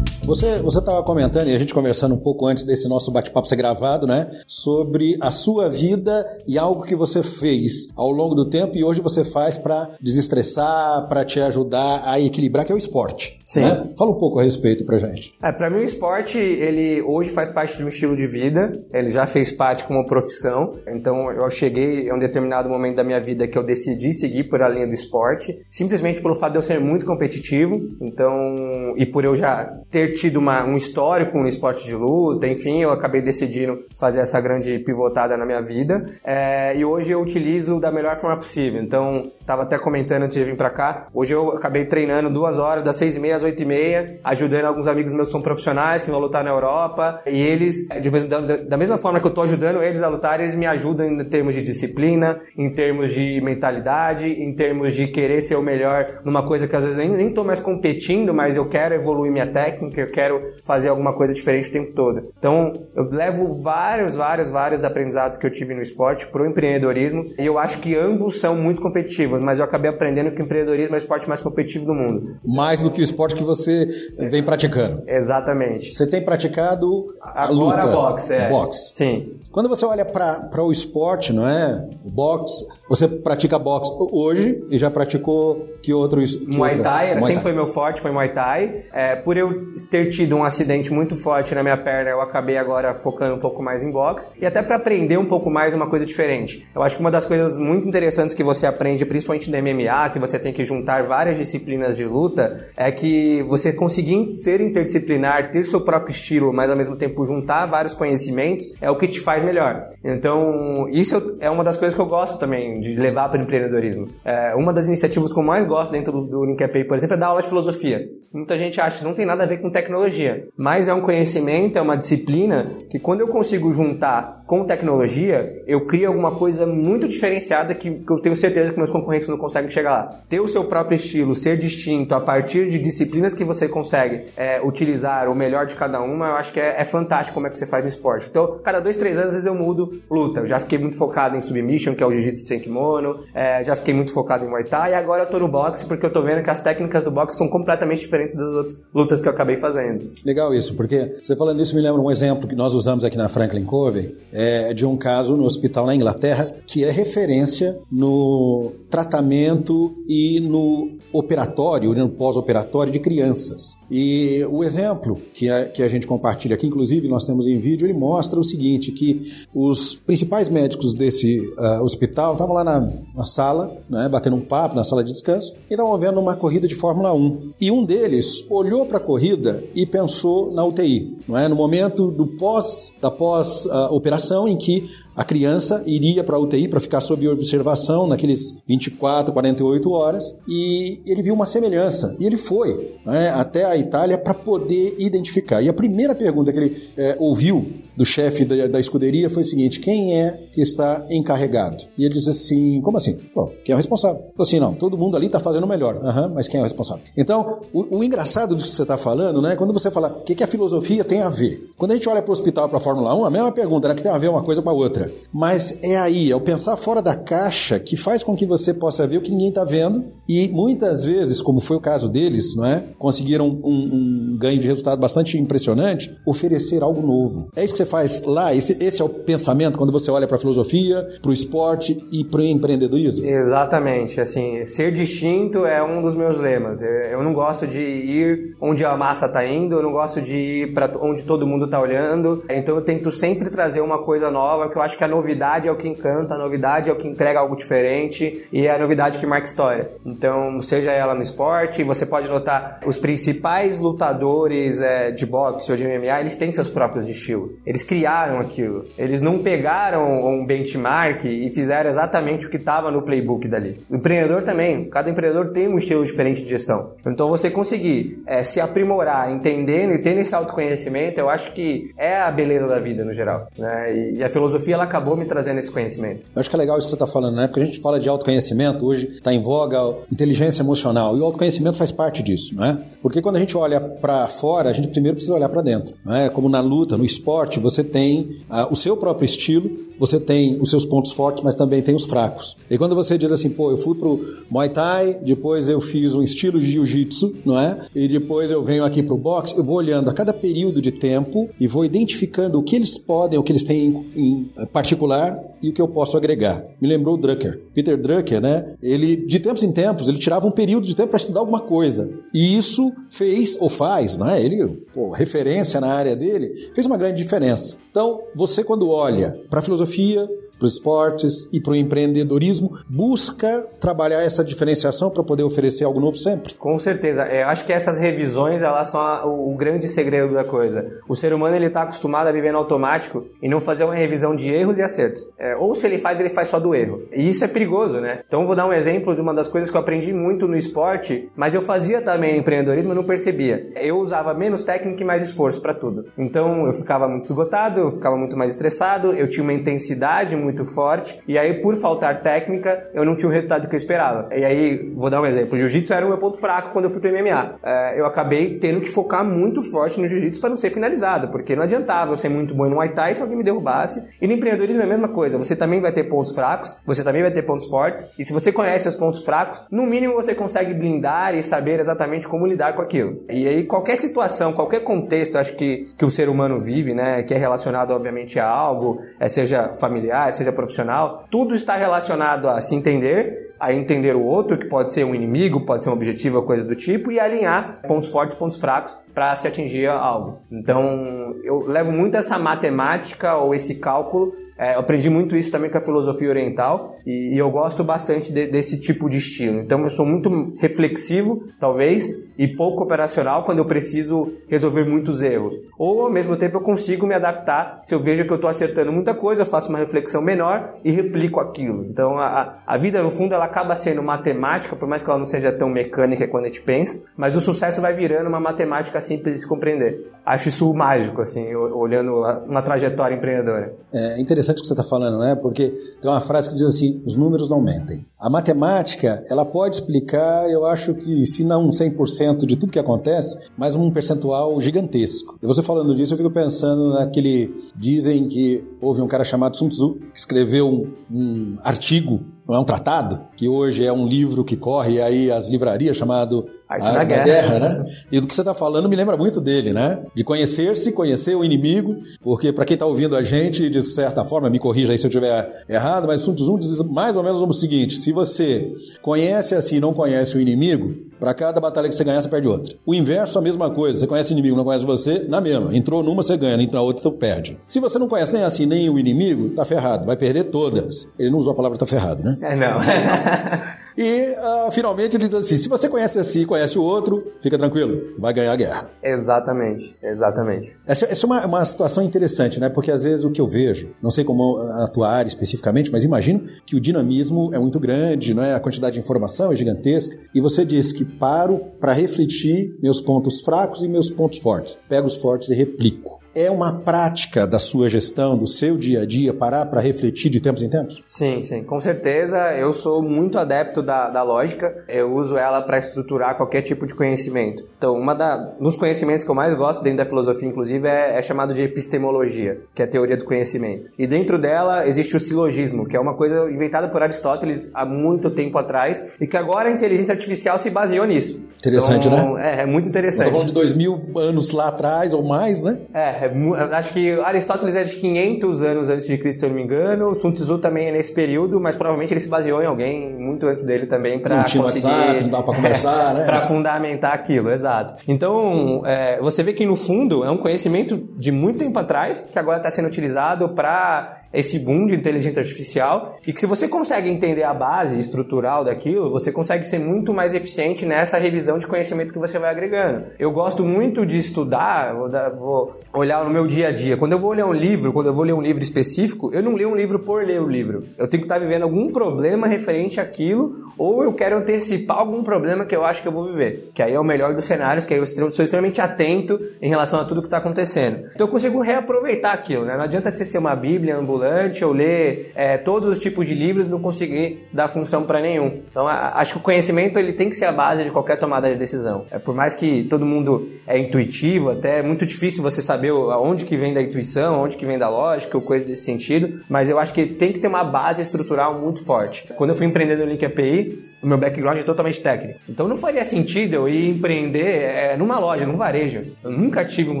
[0.28, 4.06] Você estava comentando e a gente conversando um pouco antes desse nosso bate-papo ser gravado,
[4.06, 8.84] né, sobre a sua vida e algo que você fez ao longo do tempo e
[8.84, 13.38] hoje você faz para desestressar, para te ajudar a equilibrar, que é o esporte.
[13.42, 13.62] Sim.
[13.62, 13.88] Né?
[13.96, 15.32] Fala um pouco a respeito para gente.
[15.42, 18.70] É, para mim o esporte ele hoje faz parte de um estilo de vida.
[18.92, 20.72] Ele já fez parte como profissão.
[20.86, 24.60] Então eu cheguei a um determinado momento da minha vida que eu decidi seguir por
[24.60, 27.80] a linha do esporte, simplesmente pelo fato de eu ser muito competitivo.
[28.02, 32.82] Então e por eu já ter tido uma, um histórico no esporte de luta, enfim,
[32.82, 36.04] eu acabei decidindo fazer essa grande pivotada na minha vida.
[36.24, 38.82] É, e hoje eu utilizo da melhor forma possível.
[38.82, 42.82] Então, estava até comentando antes de vir para cá, hoje eu acabei treinando duas horas,
[42.82, 46.02] das seis e meia às oito e meia, ajudando alguns amigos meus que são profissionais,
[46.02, 49.44] que vão lutar na Europa, e eles, de, da, da mesma forma que eu estou
[49.44, 54.26] ajudando eles a lutar, eles me ajudam em termos de disciplina, em termos de mentalidade,
[54.28, 57.44] em termos de querer ser o melhor numa coisa que às vezes eu nem estou
[57.44, 61.72] mais competindo, mas eu quero evoluir minha técnica, eu quero fazer alguma coisa diferente o
[61.72, 62.30] tempo todo.
[62.38, 67.44] Então, eu levo vários, vários, vários aprendizados que eu tive no esporte pro empreendedorismo e
[67.46, 70.98] eu acho que ambos são muito competitivos, mas eu acabei aprendendo que o empreendedorismo é
[70.98, 72.36] o esporte mais competitivo do mundo.
[72.44, 73.86] Mais do que o esporte que você
[74.30, 75.02] vem praticando.
[75.06, 75.92] Exatamente.
[75.92, 76.86] Você tem praticado
[77.20, 77.96] a Agora luta.
[77.96, 78.48] boxe, é.
[78.48, 78.94] Boxe.
[78.94, 79.38] Sim.
[79.50, 81.88] Quando você olha para o esporte, não é?
[82.04, 86.78] O boxe, você pratica boxe hoje e já praticou que outro es- que Muay?
[86.78, 88.82] Thai, Muay sempre foi meu forte, foi Muay Thai.
[88.92, 92.94] É, por eu ter tido um acidente muito forte na minha perna, eu acabei agora
[92.94, 94.28] focando um pouco mais em boxe.
[94.40, 96.66] E até para aprender um pouco mais uma coisa diferente.
[96.74, 100.18] Eu acho que uma das coisas muito interessantes que você aprende, principalmente no MMA, que
[100.18, 105.64] você tem que juntar várias disciplinas de luta, é que você conseguir ser interdisciplinar, ter
[105.64, 109.44] seu próprio estilo, mas ao mesmo tempo juntar vários conhecimentos, é o que te faz
[109.44, 109.84] melhor.
[110.04, 114.08] Então, isso é uma das coisas que eu gosto também de levar para o empreendedorismo.
[114.24, 117.28] É, uma das iniciativas que eu mais gosto dentro do, do por exemplo, é dar
[117.28, 118.08] aula de filosofia.
[118.32, 121.78] Muita gente acha que não tem nada a ver com tecnologia, mas é um conhecimento,
[121.78, 127.06] é uma disciplina que quando eu consigo juntar com tecnologia, eu crio alguma coisa muito
[127.06, 130.08] diferenciada que, que eu tenho certeza que meus concorrentes não conseguem chegar lá.
[130.26, 134.58] Ter o seu próprio estilo, ser distinto a partir de disciplinas que você consegue é,
[134.64, 137.58] utilizar o melhor de cada uma, eu acho que é, é fantástico como é que
[137.58, 138.26] você faz no esporte.
[138.30, 140.40] Então, cada dois, três anos, às vezes eu mudo luta.
[140.40, 143.76] Eu já fiquei muito focado em submission, que é o jiu-jitsu sem kimono, é, já
[143.76, 146.22] fiquei muito focado em muay thai, e agora eu tô no boxe porque eu tô
[146.22, 149.58] vendo que as técnicas do boxe são completamente diferentes das outras lutas que eu acabei
[149.58, 150.10] fazendo.
[150.24, 153.28] Legal isso, porque você falando isso me lembra um exemplo que nós usamos aqui na
[153.28, 159.94] Franklin Covey, é de um caso no hospital na Inglaterra que é referência no tratamento
[160.06, 163.78] e no operatório, no pós-operatório de crianças.
[163.90, 167.86] E o exemplo que a, que a gente compartilha aqui, inclusive nós temos em vídeo,
[167.86, 173.24] ele mostra o seguinte, que os principais médicos desse uh, hospital estavam lá na, na
[173.24, 176.74] sala, né, batendo um papo na sala de descanso, e estavam vendo uma corrida de
[176.74, 177.52] Fórmula 1.
[177.60, 181.48] E um deles olhou para a corrida e pensou na UTI, não é?
[181.48, 186.78] no momento do pós, da pós-operação em que a criança iria para a UTI para
[186.78, 192.94] ficar sob observação naqueles 24, 48 horas e ele viu uma semelhança e ele foi
[193.04, 195.60] né, até a Itália para poder identificar.
[195.60, 199.46] E a primeira pergunta que ele é, ouviu do chefe da, da, escuderia foi o
[199.46, 201.82] seguinte: quem é que está encarregado?
[201.98, 203.16] E ele disse assim: como assim?
[203.34, 204.18] Bom, quem é o responsável?
[204.20, 205.96] Falou assim: não, todo mundo ali está fazendo o melhor.
[205.96, 207.02] Uhum, mas quem é o responsável?
[207.16, 209.56] Então, o, o engraçado do que você está falando, né?
[209.56, 211.70] Quando você fala o que, que a filosofia tem a ver.
[211.76, 213.96] Quando a gente olha para o hospital para a Fórmula 1, a mesma pergunta, né?
[213.96, 215.07] Que tem a ver uma coisa com a outra.
[215.32, 219.06] Mas é aí, é o pensar fora da caixa que faz com que você possa
[219.06, 222.66] ver o que ninguém está vendo e muitas vezes, como foi o caso deles, não
[222.66, 222.82] é?
[222.98, 227.48] conseguiram um, um, ganho de resultado bastante impressionante, oferecer algo novo.
[227.56, 228.54] É isso que você faz lá?
[228.54, 232.24] Esse, esse é o pensamento quando você olha para a filosofia, para o esporte e
[232.24, 233.24] para o empreendedorismo?
[233.24, 234.20] Exatamente.
[234.20, 236.82] Assim, ser distinto é um dos meus lemas.
[236.82, 240.36] Eu, eu não gosto de ir onde a massa está indo, eu não gosto de
[240.36, 242.44] ir para onde todo mundo está olhando.
[242.50, 245.72] Então eu tento sempre trazer uma coisa nova, porque eu acho que a novidade é
[245.72, 249.18] o que encanta, a novidade é o que entrega algo diferente e é a novidade
[249.18, 249.92] que marca história.
[250.04, 255.76] Então, seja ela no esporte, você pode notar os principais lutadores é, de boxe ou
[255.76, 257.56] de MMA, eles têm seus próprios estilos.
[257.64, 258.86] Eles criaram aquilo.
[258.98, 263.78] Eles não pegaram um benchmark e fizeram exatamente o que estava no playbook dali.
[263.88, 266.94] O empreendedor também, cada empreendedor tem um estilo diferente de gestão.
[267.06, 272.16] Então, você conseguir é, se aprimorar, entendendo e tendo esse autoconhecimento, eu acho que é
[272.16, 273.48] a beleza da vida no geral.
[273.56, 274.14] Né?
[274.14, 276.24] E a filosofia ela acabou me trazendo esse conhecimento.
[276.34, 277.46] Eu acho que é legal isso que você está falando, né?
[277.46, 279.78] Porque a gente fala de autoconhecimento, hoje está em voga
[280.10, 282.78] inteligência emocional, e o autoconhecimento faz parte disso, não é?
[283.02, 286.14] Porque quando a gente olha para fora, a gente primeiro precisa olhar para dentro, não
[286.14, 286.28] é?
[286.28, 290.70] Como na luta, no esporte, você tem uh, o seu próprio estilo, você tem os
[290.70, 292.56] seus pontos fortes, mas também tem os fracos.
[292.70, 296.22] E quando você diz assim, pô, eu fui pro Muay Thai, depois eu fiz um
[296.22, 297.78] estilo de Jiu-Jitsu, não é?
[297.94, 301.48] E depois eu venho aqui pro boxe, eu vou olhando a cada período de tempo
[301.58, 305.70] e vou identificando o que eles podem, o que eles têm em, em particular e
[305.70, 306.64] o que eu posso agregar.
[306.80, 307.60] Me lembrou o Drucker.
[307.74, 308.74] Peter Drucker, né?
[308.82, 312.10] Ele, de tempos em tempos, ele tirava um período de tempo para estudar alguma coisa.
[312.32, 314.42] E isso fez, ou faz, né?
[314.42, 317.76] Ele, pô, referência na área dele, fez uma grande diferença.
[317.90, 320.28] Então, você quando olha para a filosofia,
[320.58, 326.00] para os esportes e para o empreendedorismo, busca trabalhar essa diferenciação para poder oferecer algo
[326.00, 326.54] novo sempre?
[326.54, 327.24] Com certeza.
[327.26, 331.00] Eu acho que essas revisões elas são a, o, o, grande segredo da coisa.
[331.08, 334.34] O ser humano ele está acostumado a viver no automático e não fazer uma revisão
[334.34, 335.28] de erros e acertos.
[335.38, 337.02] É, ou se ele faz, ele faz só do erro.
[337.12, 338.20] E isso é perigoso, né?
[338.26, 341.30] Então vou dar um exemplo de uma das coisas que eu aprendi muito no esporte,
[341.36, 343.70] mas eu fazia também empreendedorismo e não percebia.
[343.76, 346.06] Eu usava menos técnica e mais esforço para tudo.
[346.16, 350.47] Então eu ficava muito esgotado, eu ficava muito mais estressado, eu tinha uma intensidade muito
[350.48, 354.28] muito forte, e aí por faltar técnica, eu não tinha o resultado que eu esperava.
[354.34, 356.90] E aí, vou dar um exemplo, o jiu-jitsu era o meu ponto fraco quando eu
[356.90, 357.58] fui pro MMA.
[357.62, 361.54] É, eu acabei tendo que focar muito forte no jiu-jitsu para não ser finalizado, porque
[361.54, 364.02] não adiantava eu ser muito bom no Muay Thai se alguém me derrubasse.
[364.20, 367.22] E no empreendedorismo é a mesma coisa, você também vai ter pontos fracos, você também
[367.22, 370.72] vai ter pontos fortes, e se você conhece os pontos fracos, no mínimo você consegue
[370.74, 373.22] blindar e saber exatamente como lidar com aquilo.
[373.28, 377.34] E aí qualquer situação, qualquer contexto, acho que, que o ser humano vive, né, que
[377.34, 382.74] é relacionado obviamente a algo, é, seja familiar, seja profissional, tudo está relacionado a se
[382.74, 386.64] entender, a entender o outro, que pode ser um inimigo, pode ser um objetivo, coisa
[386.64, 390.38] do tipo, e alinhar pontos fortes, pontos fracos para se atingir algo.
[390.50, 395.70] Então, eu levo muito essa matemática ou esse cálculo é, eu aprendi muito isso também
[395.70, 399.60] com a filosofia oriental e, e eu gosto bastante de, desse tipo de estilo.
[399.60, 405.56] Então eu sou muito reflexivo, talvez, e pouco operacional quando eu preciso resolver muitos erros.
[405.78, 408.92] Ou ao mesmo tempo eu consigo me adaptar se eu vejo que eu estou acertando
[408.92, 411.84] muita coisa, eu faço uma reflexão menor e replico aquilo.
[411.84, 415.26] Então a, a vida no fundo ela acaba sendo matemática, por mais que ela não
[415.26, 419.34] seja tão mecânica quando a gente pensa, mas o sucesso vai virando uma matemática simples
[419.34, 420.10] de se compreender.
[420.26, 423.72] Acho isso mágico, assim, olhando uma trajetória empreendedora.
[423.92, 425.34] É interessante interessante o que você está falando, né?
[425.34, 425.68] Porque
[426.00, 428.06] tem uma frase que diz assim: os números não mentem.
[428.18, 433.38] A matemática, ela pode explicar, eu acho que, se não 100% de tudo que acontece,
[433.56, 435.38] mas um percentual gigantesco.
[435.42, 437.68] E você falando disso, eu fico pensando naquele.
[437.76, 442.60] Dizem que houve um cara chamado Sun Tzu que escreveu um, um artigo não é
[442.60, 447.08] um tratado, que hoje é um livro que corre aí as livrarias chamado Arte, Arte
[447.08, 447.82] da, da, Guerra, né?
[448.10, 450.02] E do que você está falando me lembra muito dele, né?
[450.14, 454.48] De conhecer-se, conhecer o inimigo, porque para quem está ouvindo a gente, de certa forma,
[454.48, 457.52] me corrija aí se eu estiver errado, mas Sun Tzu diz mais ou menos o
[457.52, 462.04] seguinte: se você conhece assim e não conhece o inimigo, para cada batalha que você
[462.04, 462.76] ganhar, você perde outra.
[462.86, 463.98] O inverso, a mesma coisa.
[463.98, 465.76] Você conhece o inimigo, não conhece você, na mesma.
[465.76, 467.58] Entrou numa, você ganha, entra na outra, você perde.
[467.66, 470.06] Se você não conhece nem assim, nem o inimigo, tá ferrado.
[470.06, 471.08] Vai perder todas.
[471.18, 472.37] Ele não usou a palavra tá ferrado, né?
[472.40, 472.76] É, não.
[473.98, 478.14] E uh, finalmente ele diz assim: se você conhece assim conhece o outro, fica tranquilo,
[478.16, 478.90] vai ganhar a guerra.
[479.02, 480.78] Exatamente, exatamente.
[480.86, 482.68] Essa, essa é uma, uma situação interessante, né?
[482.68, 486.76] Porque às vezes o que eu vejo, não sei como atuar especificamente, mas imagino que
[486.76, 488.54] o dinamismo é muito grande, não é?
[488.54, 490.16] A quantidade de informação é gigantesca.
[490.32, 494.78] E você diz que paro para refletir meus pontos fracos e meus pontos fortes.
[494.88, 499.06] Pego os fortes e replico é uma prática da sua gestão, do seu dia a
[499.06, 501.02] dia, parar para refletir de tempos em tempos?
[501.06, 502.36] Sim, sim, com certeza.
[502.56, 504.84] Eu sou muito adepto da, da lógica.
[504.86, 507.64] Eu uso ela para estruturar qualquer tipo de conhecimento.
[507.76, 511.22] Então, uma da, dos conhecimentos que eu mais gosto dentro da filosofia, inclusive, é, é
[511.22, 513.90] chamado de epistemologia, que é a teoria do conhecimento.
[513.98, 518.30] E dentro dela existe o silogismo, que é uma coisa inventada por Aristóteles há muito
[518.30, 521.40] tempo atrás e que agora a inteligência artificial se baseou nisso.
[521.58, 522.58] Interessante, então, né?
[522.58, 523.26] É, é muito interessante.
[523.26, 525.78] Estamos falando de dois mil anos lá atrás ou mais, né?
[525.92, 526.27] É, é,
[526.72, 530.14] acho que Aristóteles é de 500 anos antes de Cristo, se eu não me engano.
[530.14, 533.64] Sun Tzu também é nesse período, mas provavelmente ele se baseou em alguém muito antes
[533.64, 534.58] dele também para conseguir...
[534.58, 536.26] WhatsApp, não dá para conversar, é, né?
[536.26, 537.94] Para fundamentar aquilo, exato.
[538.06, 542.38] Então, é, você vê que no fundo é um conhecimento de muito tempo atrás que
[542.38, 547.08] agora está sendo utilizado para esse boom de inteligência artificial e que se você consegue
[547.08, 552.12] entender a base estrutural daquilo, você consegue ser muito mais eficiente nessa revisão de conhecimento
[552.12, 553.06] que você vai agregando.
[553.18, 556.96] Eu gosto muito de estudar, vou, dar, vou olhar no meu dia a dia.
[556.96, 559.54] Quando eu vou ler um livro, quando eu vou ler um livro específico, eu não
[559.54, 560.84] leio um livro por ler o livro.
[560.98, 565.64] Eu tenho que estar vivendo algum problema referente àquilo ou eu quero antecipar algum problema
[565.64, 566.70] que eu acho que eu vou viver.
[566.74, 570.00] Que aí é o melhor dos cenários, que aí eu sou extremamente atento em relação
[570.00, 570.98] a tudo que está acontecendo.
[571.14, 572.76] Então eu consigo reaproveitar aquilo, né?
[572.76, 576.34] Não adianta você ser uma bíblia ambulante ambulante ou ler é, todos os tipos de
[576.34, 578.62] livros não conseguir dar função para nenhum.
[578.70, 581.50] Então, a, acho que o conhecimento ele tem que ser a base de qualquer tomada
[581.50, 582.06] de decisão.
[582.10, 586.44] É, por mais que todo mundo é intuitivo, até é muito difícil você saber aonde
[586.44, 589.78] que vem da intuição, onde que vem da lógica ou coisa desse sentido, mas eu
[589.78, 592.26] acho que tem que ter uma base estrutural muito forte.
[592.34, 595.40] Quando eu fui empreender no Link API, o meu background é totalmente técnico.
[595.48, 599.04] Então não faria sentido eu ir empreender é, numa loja, num varejo.
[599.22, 600.00] Eu nunca tive um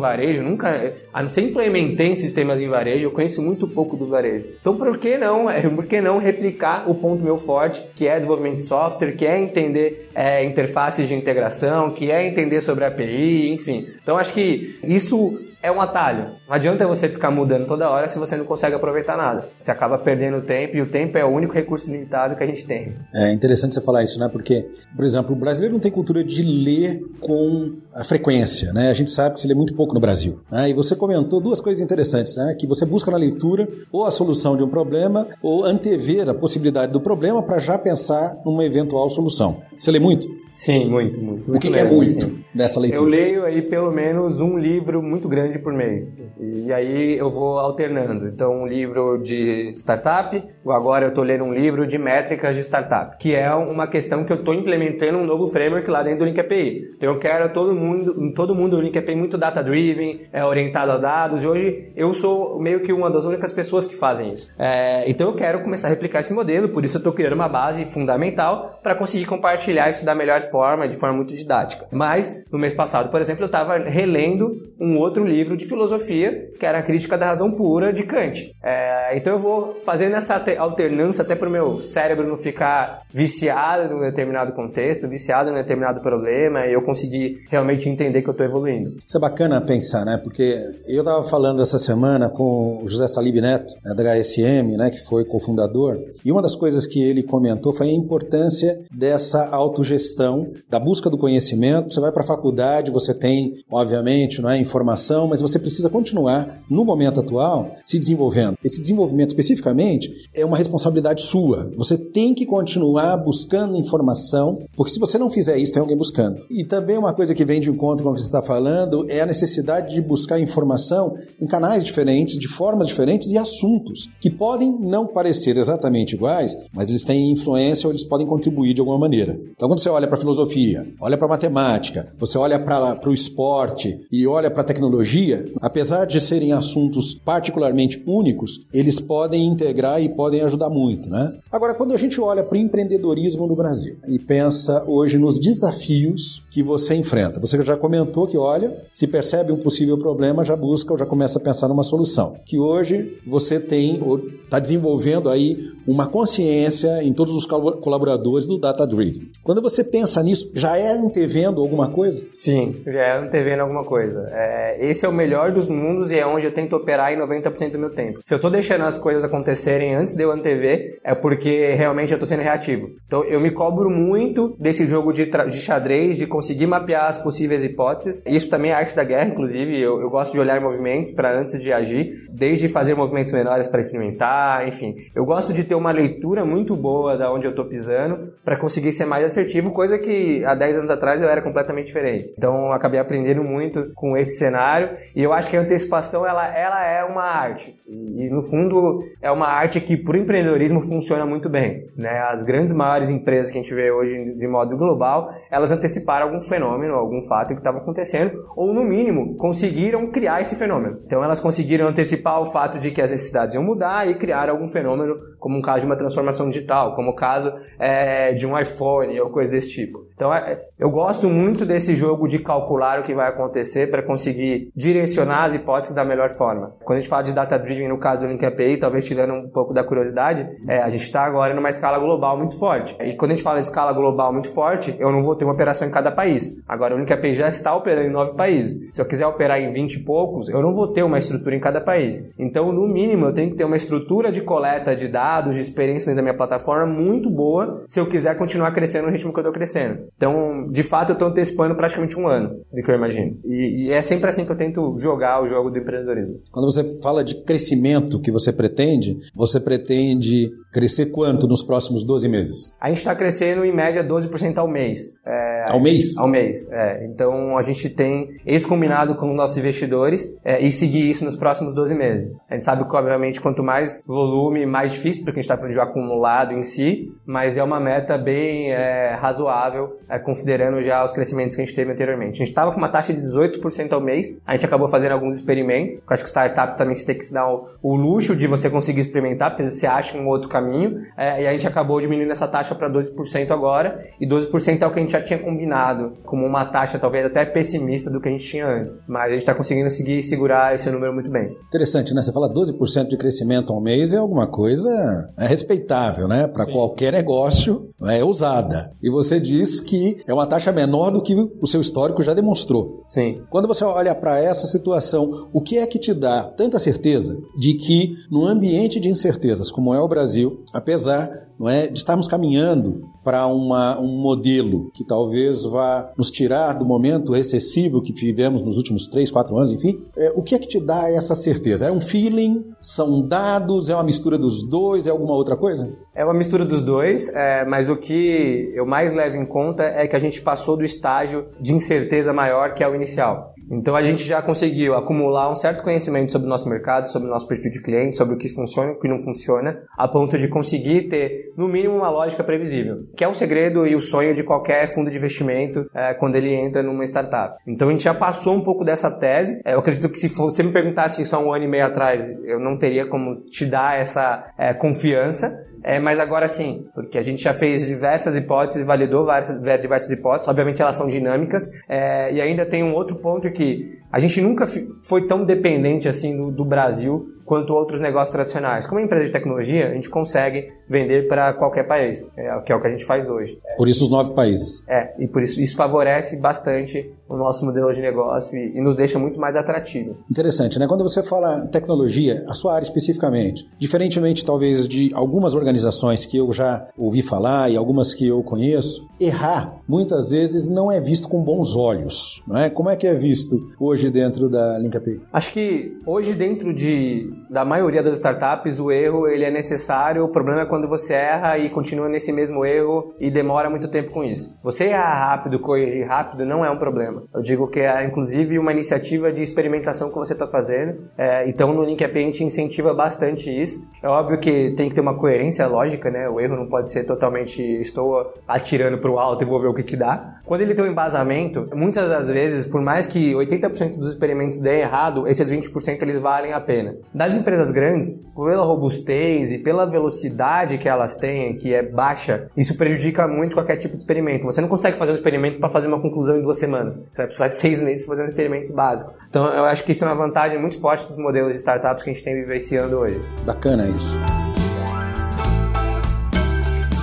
[0.00, 4.07] varejo, nunca, a não ser implementei em sistemas em varejo, eu conheço muito pouco do
[4.08, 4.46] varejo.
[4.60, 8.16] Então, por que não, é, por que não replicar o ponto meu forte, que é
[8.16, 13.52] desenvolvimento de software, que é entender é, interfaces de integração, que é entender sobre API,
[13.52, 13.86] enfim.
[14.02, 16.32] Então, acho que isso é um atalho.
[16.46, 19.48] Não adianta você ficar mudando toda hora se você não consegue aproveitar nada.
[19.58, 22.64] Você acaba perdendo tempo e o tempo é o único recurso limitado que a gente
[22.64, 22.94] tem.
[23.12, 24.28] É interessante você falar isso, né?
[24.30, 28.90] Porque, por exemplo, o brasileiro não tem cultura de ler com a frequência, né?
[28.90, 30.40] A gente sabe que se lê muito pouco no Brasil.
[30.50, 30.70] Né?
[30.70, 32.54] E você comentou duas coisas interessantes, né?
[32.58, 36.92] Que você busca na leitura ou a solução de um problema ou antever a possibilidade
[36.92, 39.60] do problema para já pensar numa eventual solução.
[39.76, 40.28] Você lê muito?
[40.50, 41.54] Sim, muito, muito.
[41.54, 42.44] o que, que é muito sim.
[42.54, 43.02] dessa leitura?
[43.02, 46.06] Eu leio aí pelo menos um livro muito grande por mês.
[46.38, 48.28] E aí eu vou alternando.
[48.28, 53.16] Então, um livro de startup, agora eu estou lendo um livro de métricas de startup,
[53.18, 56.38] que é uma questão que eu estou implementando um novo framework lá dentro do Link
[56.40, 56.90] API.
[56.96, 60.98] Então, eu quero todo mundo, todo mundo do Link API muito data-driven, é orientado a
[60.98, 64.48] dados, e hoje eu sou meio que uma das únicas pessoas que fazem isso.
[64.58, 67.48] É, então, eu quero começar a replicar esse modelo, por isso eu estou criando uma
[67.48, 71.86] base fundamental para conseguir compartilhar isso da melhor forma, de forma muito didática.
[71.90, 76.64] Mas, no mês passado, por exemplo, eu estava relendo um outro livro de filosofia, que
[76.64, 78.54] era a Crítica da Razão Pura, de Kant.
[78.62, 83.94] É, então eu vou fazendo essa alternância até para o meu cérebro não ficar viciado
[83.94, 88.46] num determinado contexto, viciado num determinado problema, e eu conseguir realmente entender que eu estou
[88.46, 88.96] evoluindo.
[89.06, 90.20] Isso é bacana pensar, né?
[90.22, 94.90] Porque eu estava falando essa semana com o José Salib Neto, né, da HSM, né,
[94.90, 100.27] que foi cofundador, e uma das coisas que ele comentou foi a importância dessa autogestão,
[100.68, 101.92] da busca do conhecimento.
[101.92, 106.62] Você vai para a faculdade, você tem, obviamente, não é informação, mas você precisa continuar
[106.70, 108.56] no momento atual se desenvolvendo.
[108.64, 111.70] Esse desenvolvimento especificamente é uma responsabilidade sua.
[111.76, 116.42] Você tem que continuar buscando informação, porque se você não fizer isso, tem alguém buscando.
[116.50, 119.20] E também uma coisa que vem de encontro com o que você está falando é
[119.20, 124.78] a necessidade de buscar informação em canais diferentes, de formas diferentes e assuntos que podem
[124.78, 129.38] não parecer exatamente iguais, mas eles têm influência ou eles podem contribuir de alguma maneira.
[129.52, 134.26] Então, quando você olha para filosofia, olha para matemática, você olha para o esporte e
[134.26, 140.42] olha para a tecnologia, apesar de serem assuntos particularmente únicos, eles podem integrar e podem
[140.42, 141.34] ajudar muito, né?
[141.50, 146.42] Agora, quando a gente olha para o empreendedorismo no Brasil e pensa hoje nos desafios
[146.50, 150.92] que você enfrenta, você já comentou que, olha, se percebe um possível problema, já busca
[150.92, 152.36] ou já começa a pensar numa solução.
[152.44, 158.58] Que hoje você tem, ou está desenvolvendo aí uma consciência em todos os colaboradores do
[158.58, 159.28] Data Driven.
[159.42, 162.24] Quando você pensa nisso, já é antevendo alguma coisa?
[162.32, 164.28] Sim, já é antevendo alguma coisa.
[164.32, 167.72] É, esse é o melhor dos mundos e é onde eu tento operar em 90%
[167.72, 168.20] do meu tempo.
[168.24, 172.16] Se eu estou deixando as coisas acontecerem antes de eu antever, é porque realmente eu
[172.16, 172.90] estou sendo reativo.
[173.06, 177.64] Então eu me cobro muito desse jogo de, de xadrez, de conseguir mapear as possíveis
[177.64, 178.22] hipóteses.
[178.26, 179.80] Isso também é arte da guerra, inclusive.
[179.80, 183.80] Eu, eu gosto de olhar movimentos para antes de agir, desde fazer movimentos menores para
[183.80, 184.96] experimentar, enfim.
[185.14, 188.92] Eu gosto de ter uma leitura muito boa da onde eu estou pisando para conseguir
[188.92, 192.32] ser mais assertivo, coisa que há 10 anos atrás eu era completamente diferente.
[192.36, 196.84] Então acabei aprendendo muito com esse cenário e eu acho que a antecipação ela, ela
[196.84, 197.76] é uma arte.
[197.86, 201.86] E no fundo é uma arte que para o empreendedorismo funciona muito bem.
[201.96, 202.10] Né?
[202.30, 206.40] As grandes maiores empresas que a gente vê hoje de modo global, elas anteciparam algum
[206.40, 211.00] fenômeno, algum fato que estava acontecendo, ou no mínimo conseguiram criar esse fenômeno.
[211.06, 214.66] Então elas conseguiram antecipar o fato de que as necessidades iam mudar e criar algum
[214.66, 219.20] fenômeno, como um caso de uma transformação digital, como o caso é, de um iPhone
[219.20, 220.07] ou coisa desse tipo.
[220.18, 224.68] Então é, eu gosto muito desse jogo de calcular o que vai acontecer para conseguir
[224.74, 226.74] direcionar as hipóteses da melhor forma.
[226.82, 229.48] Quando a gente fala de data driven no caso do Link API, talvez tirando um
[229.48, 232.96] pouco da curiosidade, é, a gente está agora numa escala global muito forte.
[233.00, 235.86] E quando a gente fala escala global muito forte, eu não vou ter uma operação
[235.86, 236.52] em cada país.
[236.66, 238.88] Agora o Link API já está operando em nove países.
[238.90, 241.60] Se eu quiser operar em 20 e poucos, eu não vou ter uma estrutura em
[241.60, 242.28] cada país.
[242.36, 246.06] Então, no mínimo, eu tenho que ter uma estrutura de coleta de dados, de experiência
[246.06, 249.42] dentro da minha plataforma muito boa se eu quiser continuar crescendo no ritmo que eu
[249.42, 250.07] estou crescendo.
[250.16, 253.36] Então, de fato, eu estou antecipando praticamente um ano do que eu imagino.
[253.44, 256.40] E, e, é sempre assim que eu tento jogar o jogo do empreendedorismo.
[256.50, 262.28] Quando você fala de crescimento que você pretende, você pretende crescer quanto nos próximos 12
[262.28, 262.74] meses?
[262.80, 265.14] A gente está crescendo em média 12% ao mês.
[265.26, 266.16] É, ao mês?
[266.18, 267.06] Ao mês, é.
[267.06, 271.36] Então, a gente tem esse combinado com os nossos investidores é, e seguir isso nos
[271.36, 272.32] próximos 12 meses.
[272.48, 275.72] A gente sabe que, obviamente, quanto mais volume, mais difícil, porque a gente está falando
[275.72, 281.54] de acumulado em si, mas é uma meta bem é, razoável, considerando já os crescimentos
[281.54, 282.34] que a gente teve anteriormente.
[282.34, 285.34] A gente estava com uma taxa de 18% ao mês, a gente acabou fazendo alguns
[285.34, 288.46] experimentos, eu acho que startup também você tem que se dar o, o luxo de
[288.46, 292.30] você conseguir experimentar, porque você acha um outro caminho, é, e a gente acabou diminuindo
[292.30, 296.12] essa taxa para 12% agora, e 12% é o que a gente já tinha combinado,
[296.24, 299.40] como uma taxa talvez até pessimista do que a gente tinha antes, mas a gente
[299.40, 301.56] está conseguindo seguir segurar esse número muito bem.
[301.66, 302.22] Interessante, né?
[302.22, 304.88] Você fala 12% de crescimento ao mês é alguma coisa
[305.36, 306.46] é respeitável, né?
[306.46, 308.92] Para qualquer negócio, é ousada.
[309.02, 309.87] E você diz que
[310.26, 313.04] é uma taxa menor do que o seu histórico já demonstrou.
[313.08, 313.42] Sim.
[313.50, 317.74] Quando você olha para essa situação, o que é que te dá tanta certeza de
[317.74, 323.02] que no ambiente de incertezas como é o Brasil, apesar não é, de estarmos caminhando
[323.24, 329.08] para um modelo que talvez vá nos tirar do momento recessivo que vivemos nos últimos
[329.08, 329.98] três, quatro anos, enfim.
[330.16, 331.86] É, o que é que te dá essa certeza?
[331.86, 332.64] É um feeling?
[332.80, 333.90] São dados?
[333.90, 335.06] É uma mistura dos dois?
[335.06, 335.90] É alguma outra coisa?
[336.18, 340.04] É uma mistura dos dois, é, mas o que eu mais levo em conta é
[340.04, 343.54] que a gente passou do estágio de incerteza maior que é o inicial.
[343.70, 347.30] Então a gente já conseguiu acumular um certo conhecimento sobre o nosso mercado, sobre o
[347.30, 350.38] nosso perfil de cliente, sobre o que funciona e o que não funciona, a ponto
[350.38, 354.34] de conseguir ter, no mínimo, uma lógica previsível, que é o segredo e o sonho
[354.34, 357.58] de qualquer fundo de investimento é, quando ele entra numa startup.
[357.66, 359.60] Então a gente já passou um pouco dessa tese.
[359.64, 362.28] É, eu acredito que se você me perguntasse isso há um ano e meio atrás,
[362.44, 365.66] eu não teria como te dar essa é, confiança.
[365.82, 369.48] É, mas agora sim, porque a gente já fez diversas hipóteses, validou várias,
[369.80, 374.18] diversas hipóteses, obviamente elas são dinâmicas, é, e ainda tem um outro ponto que a
[374.18, 374.64] gente nunca
[375.06, 378.86] foi tão dependente assim do, do Brasil quanto outros negócios tradicionais.
[378.86, 382.80] Como empresa de tecnologia, a gente consegue vender para qualquer país, é, que é o
[382.80, 383.58] que a gente faz hoje.
[383.76, 384.84] Por isso os nove países.
[384.86, 388.94] É, e por isso isso favorece bastante o nosso modelo de negócio e, e nos
[388.94, 390.16] deixa muito mais atrativo.
[390.30, 390.86] Interessante, né?
[390.86, 396.52] Quando você fala tecnologia, a sua área especificamente, diferentemente talvez de algumas organizações que eu
[396.52, 401.42] já ouvi falar e algumas que eu conheço, errar muitas vezes não é visto com
[401.42, 402.68] bons olhos, não é?
[402.68, 405.20] Como é que é visto hoje dentro da LinkAPI?
[405.32, 410.24] Acho que hoje dentro de da maioria das startups, o erro ele é necessário.
[410.24, 414.10] O problema é quando você erra e continua nesse mesmo erro e demora muito tempo
[414.10, 414.54] com isso.
[414.62, 417.24] Você errar rápido, corrigir rápido, não é um problema.
[417.34, 421.08] Eu digo que é, inclusive, uma iniciativa de experimentação que você está fazendo.
[421.16, 423.82] É, então, no Link a gente incentiva bastante isso.
[424.02, 426.28] É óbvio que tem que ter uma coerência lógica, né?
[426.28, 429.74] O erro não pode ser totalmente estou atirando para o alto e vou ver o
[429.74, 430.40] que, que dá.
[430.44, 434.80] Quando ele tem um embasamento, muitas das vezes, por mais que 80% dos experimentos deem
[434.80, 436.96] errado, esses 20% eles valem a pena.
[437.14, 442.76] Das empresas grandes, pela robustez e pela velocidade que elas têm, que é baixa, isso
[442.76, 444.44] prejudica muito qualquer tipo de experimento.
[444.44, 446.96] Você não consegue fazer um experimento para fazer uma conclusão em duas semanas.
[447.10, 449.12] Você vai precisar de seis meses para fazer um experimento básico.
[449.28, 452.10] Então, eu acho que isso é uma vantagem muito forte dos modelos de startups que
[452.10, 453.20] a gente tem vivenciando hoje.
[453.44, 454.47] Bacana isso.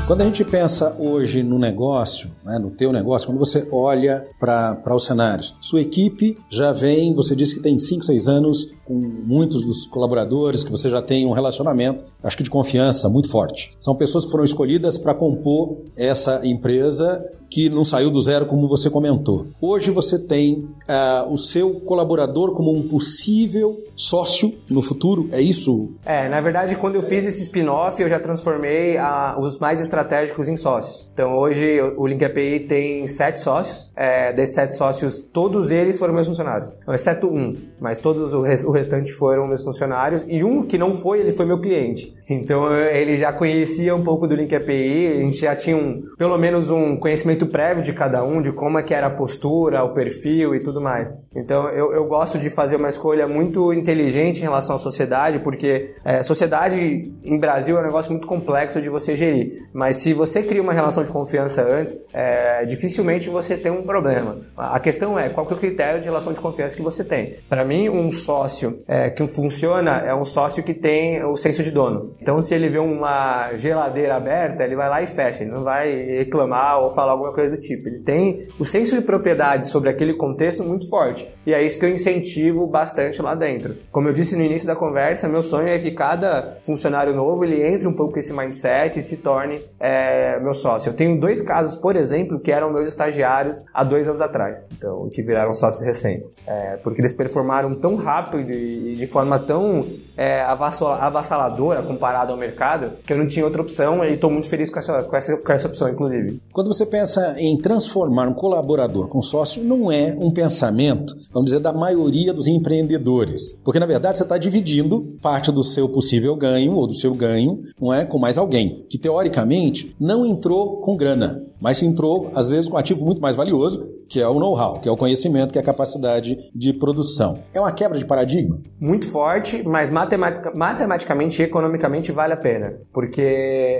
[0.08, 4.96] Quando a gente pensa hoje no negócio, né, no teu negócio, quando você olha para
[4.96, 9.66] os cenários, sua equipe já vem, você disse que tem 5, 6 anos com muitos
[9.66, 13.72] dos colaboradores, que você já tem um relacionamento, acho que de confiança muito forte.
[13.82, 18.68] São pessoas que foram escolhidas para compor essa empresa que não saiu do zero, como
[18.68, 19.48] você comentou.
[19.62, 25.90] Hoje você tem uh, o seu colaborador como um possível sócio no futuro, é isso?
[26.06, 30.48] É, na verdade, quando eu fiz esse spin-off, eu já transformei a, os mais estratégicos
[30.48, 31.08] em sócios.
[31.14, 33.90] Então, hoje, o Link API tem sete sócios.
[33.96, 36.74] É, desses sete sócios, todos eles foram meus funcionários.
[36.90, 40.26] exceto um, mas todos o, o restante foram meus funcionários.
[40.28, 42.14] E um que não foi, ele foi meu cliente.
[42.30, 46.38] Então, ele já conhecia um pouco do Link API, a gente já tinha um, pelo
[46.38, 49.84] menos um conhecimento conhecimento prévio de cada um, de como é que era a postura,
[49.84, 51.12] o perfil e tudo mais.
[51.36, 55.96] Então eu, eu gosto de fazer uma escolha muito inteligente em relação à sociedade, porque
[56.04, 59.64] é, sociedade em Brasil é um negócio muito complexo de você gerir.
[59.74, 64.38] Mas se você cria uma relação de confiança antes, é, dificilmente você tem um problema.
[64.56, 67.36] A questão é qual que é o critério de relação de confiança que você tem.
[67.50, 71.72] Para mim, um sócio é, que funciona é um sócio que tem o senso de
[71.72, 72.16] dono.
[72.22, 75.44] Então, se ele vê uma geladeira aberta, ele vai lá e fecha.
[75.44, 77.88] Ele não vai reclamar ou falar alguma coisa do tipo.
[77.88, 81.30] Ele tem o senso de propriedade sobre aquele contexto muito forte.
[81.46, 83.76] E é isso que eu incentivo bastante lá dentro.
[83.92, 87.62] Como eu disse no início da conversa, meu sonho é que cada funcionário novo ele
[87.66, 90.90] entre um pouco com esse mindset e se torne é, meu sócio.
[90.90, 95.10] Eu tenho dois casos, por exemplo, que eram meus estagiários há dois anos atrás, então
[95.12, 99.86] que viraram sócios recentes, é, porque eles performaram tão rápido e de forma tão
[100.18, 104.70] é, avassaladora comparado ao mercado que eu não tinha outra opção e estou muito feliz
[104.70, 106.42] com essa, com essa, com essa opção, inclusive.
[106.52, 111.60] Quando você pensa em transformar um colaborador com sócio, não é um pensamento, vamos dizer,
[111.60, 113.58] da maioria dos empreendedores.
[113.64, 117.64] Porque, na verdade, você está dividindo parte do seu possível ganho ou do seu ganho
[117.80, 122.68] não é, com mais alguém, que teoricamente não entrou com grana, mas entrou, às vezes,
[122.68, 125.58] com um ativo muito mais valioso, que é o know-how, que é o conhecimento, que
[125.58, 127.40] é a capacidade de produção.
[127.54, 128.60] É uma quebra de paradigma?
[128.80, 133.22] Muito forte, mas matematica, matematicamente e economicamente vale a pena, porque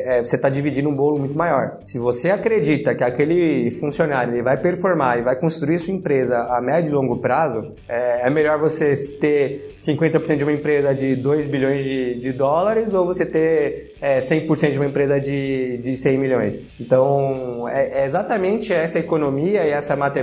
[0.06, 1.80] é, você está dividindo um bolo muito maior.
[1.86, 6.62] Se você acredita que aquele funcionário ele vai performar e vai construir sua empresa a
[6.62, 11.48] médio e longo prazo, é, é melhor você ter 50% de uma empresa de 2
[11.48, 16.18] bilhões de, de dólares ou você ter é, 100% de uma empresa de, de 100
[16.18, 16.60] milhões.
[16.80, 20.15] Então, é, é exatamente essa economia e essa matemática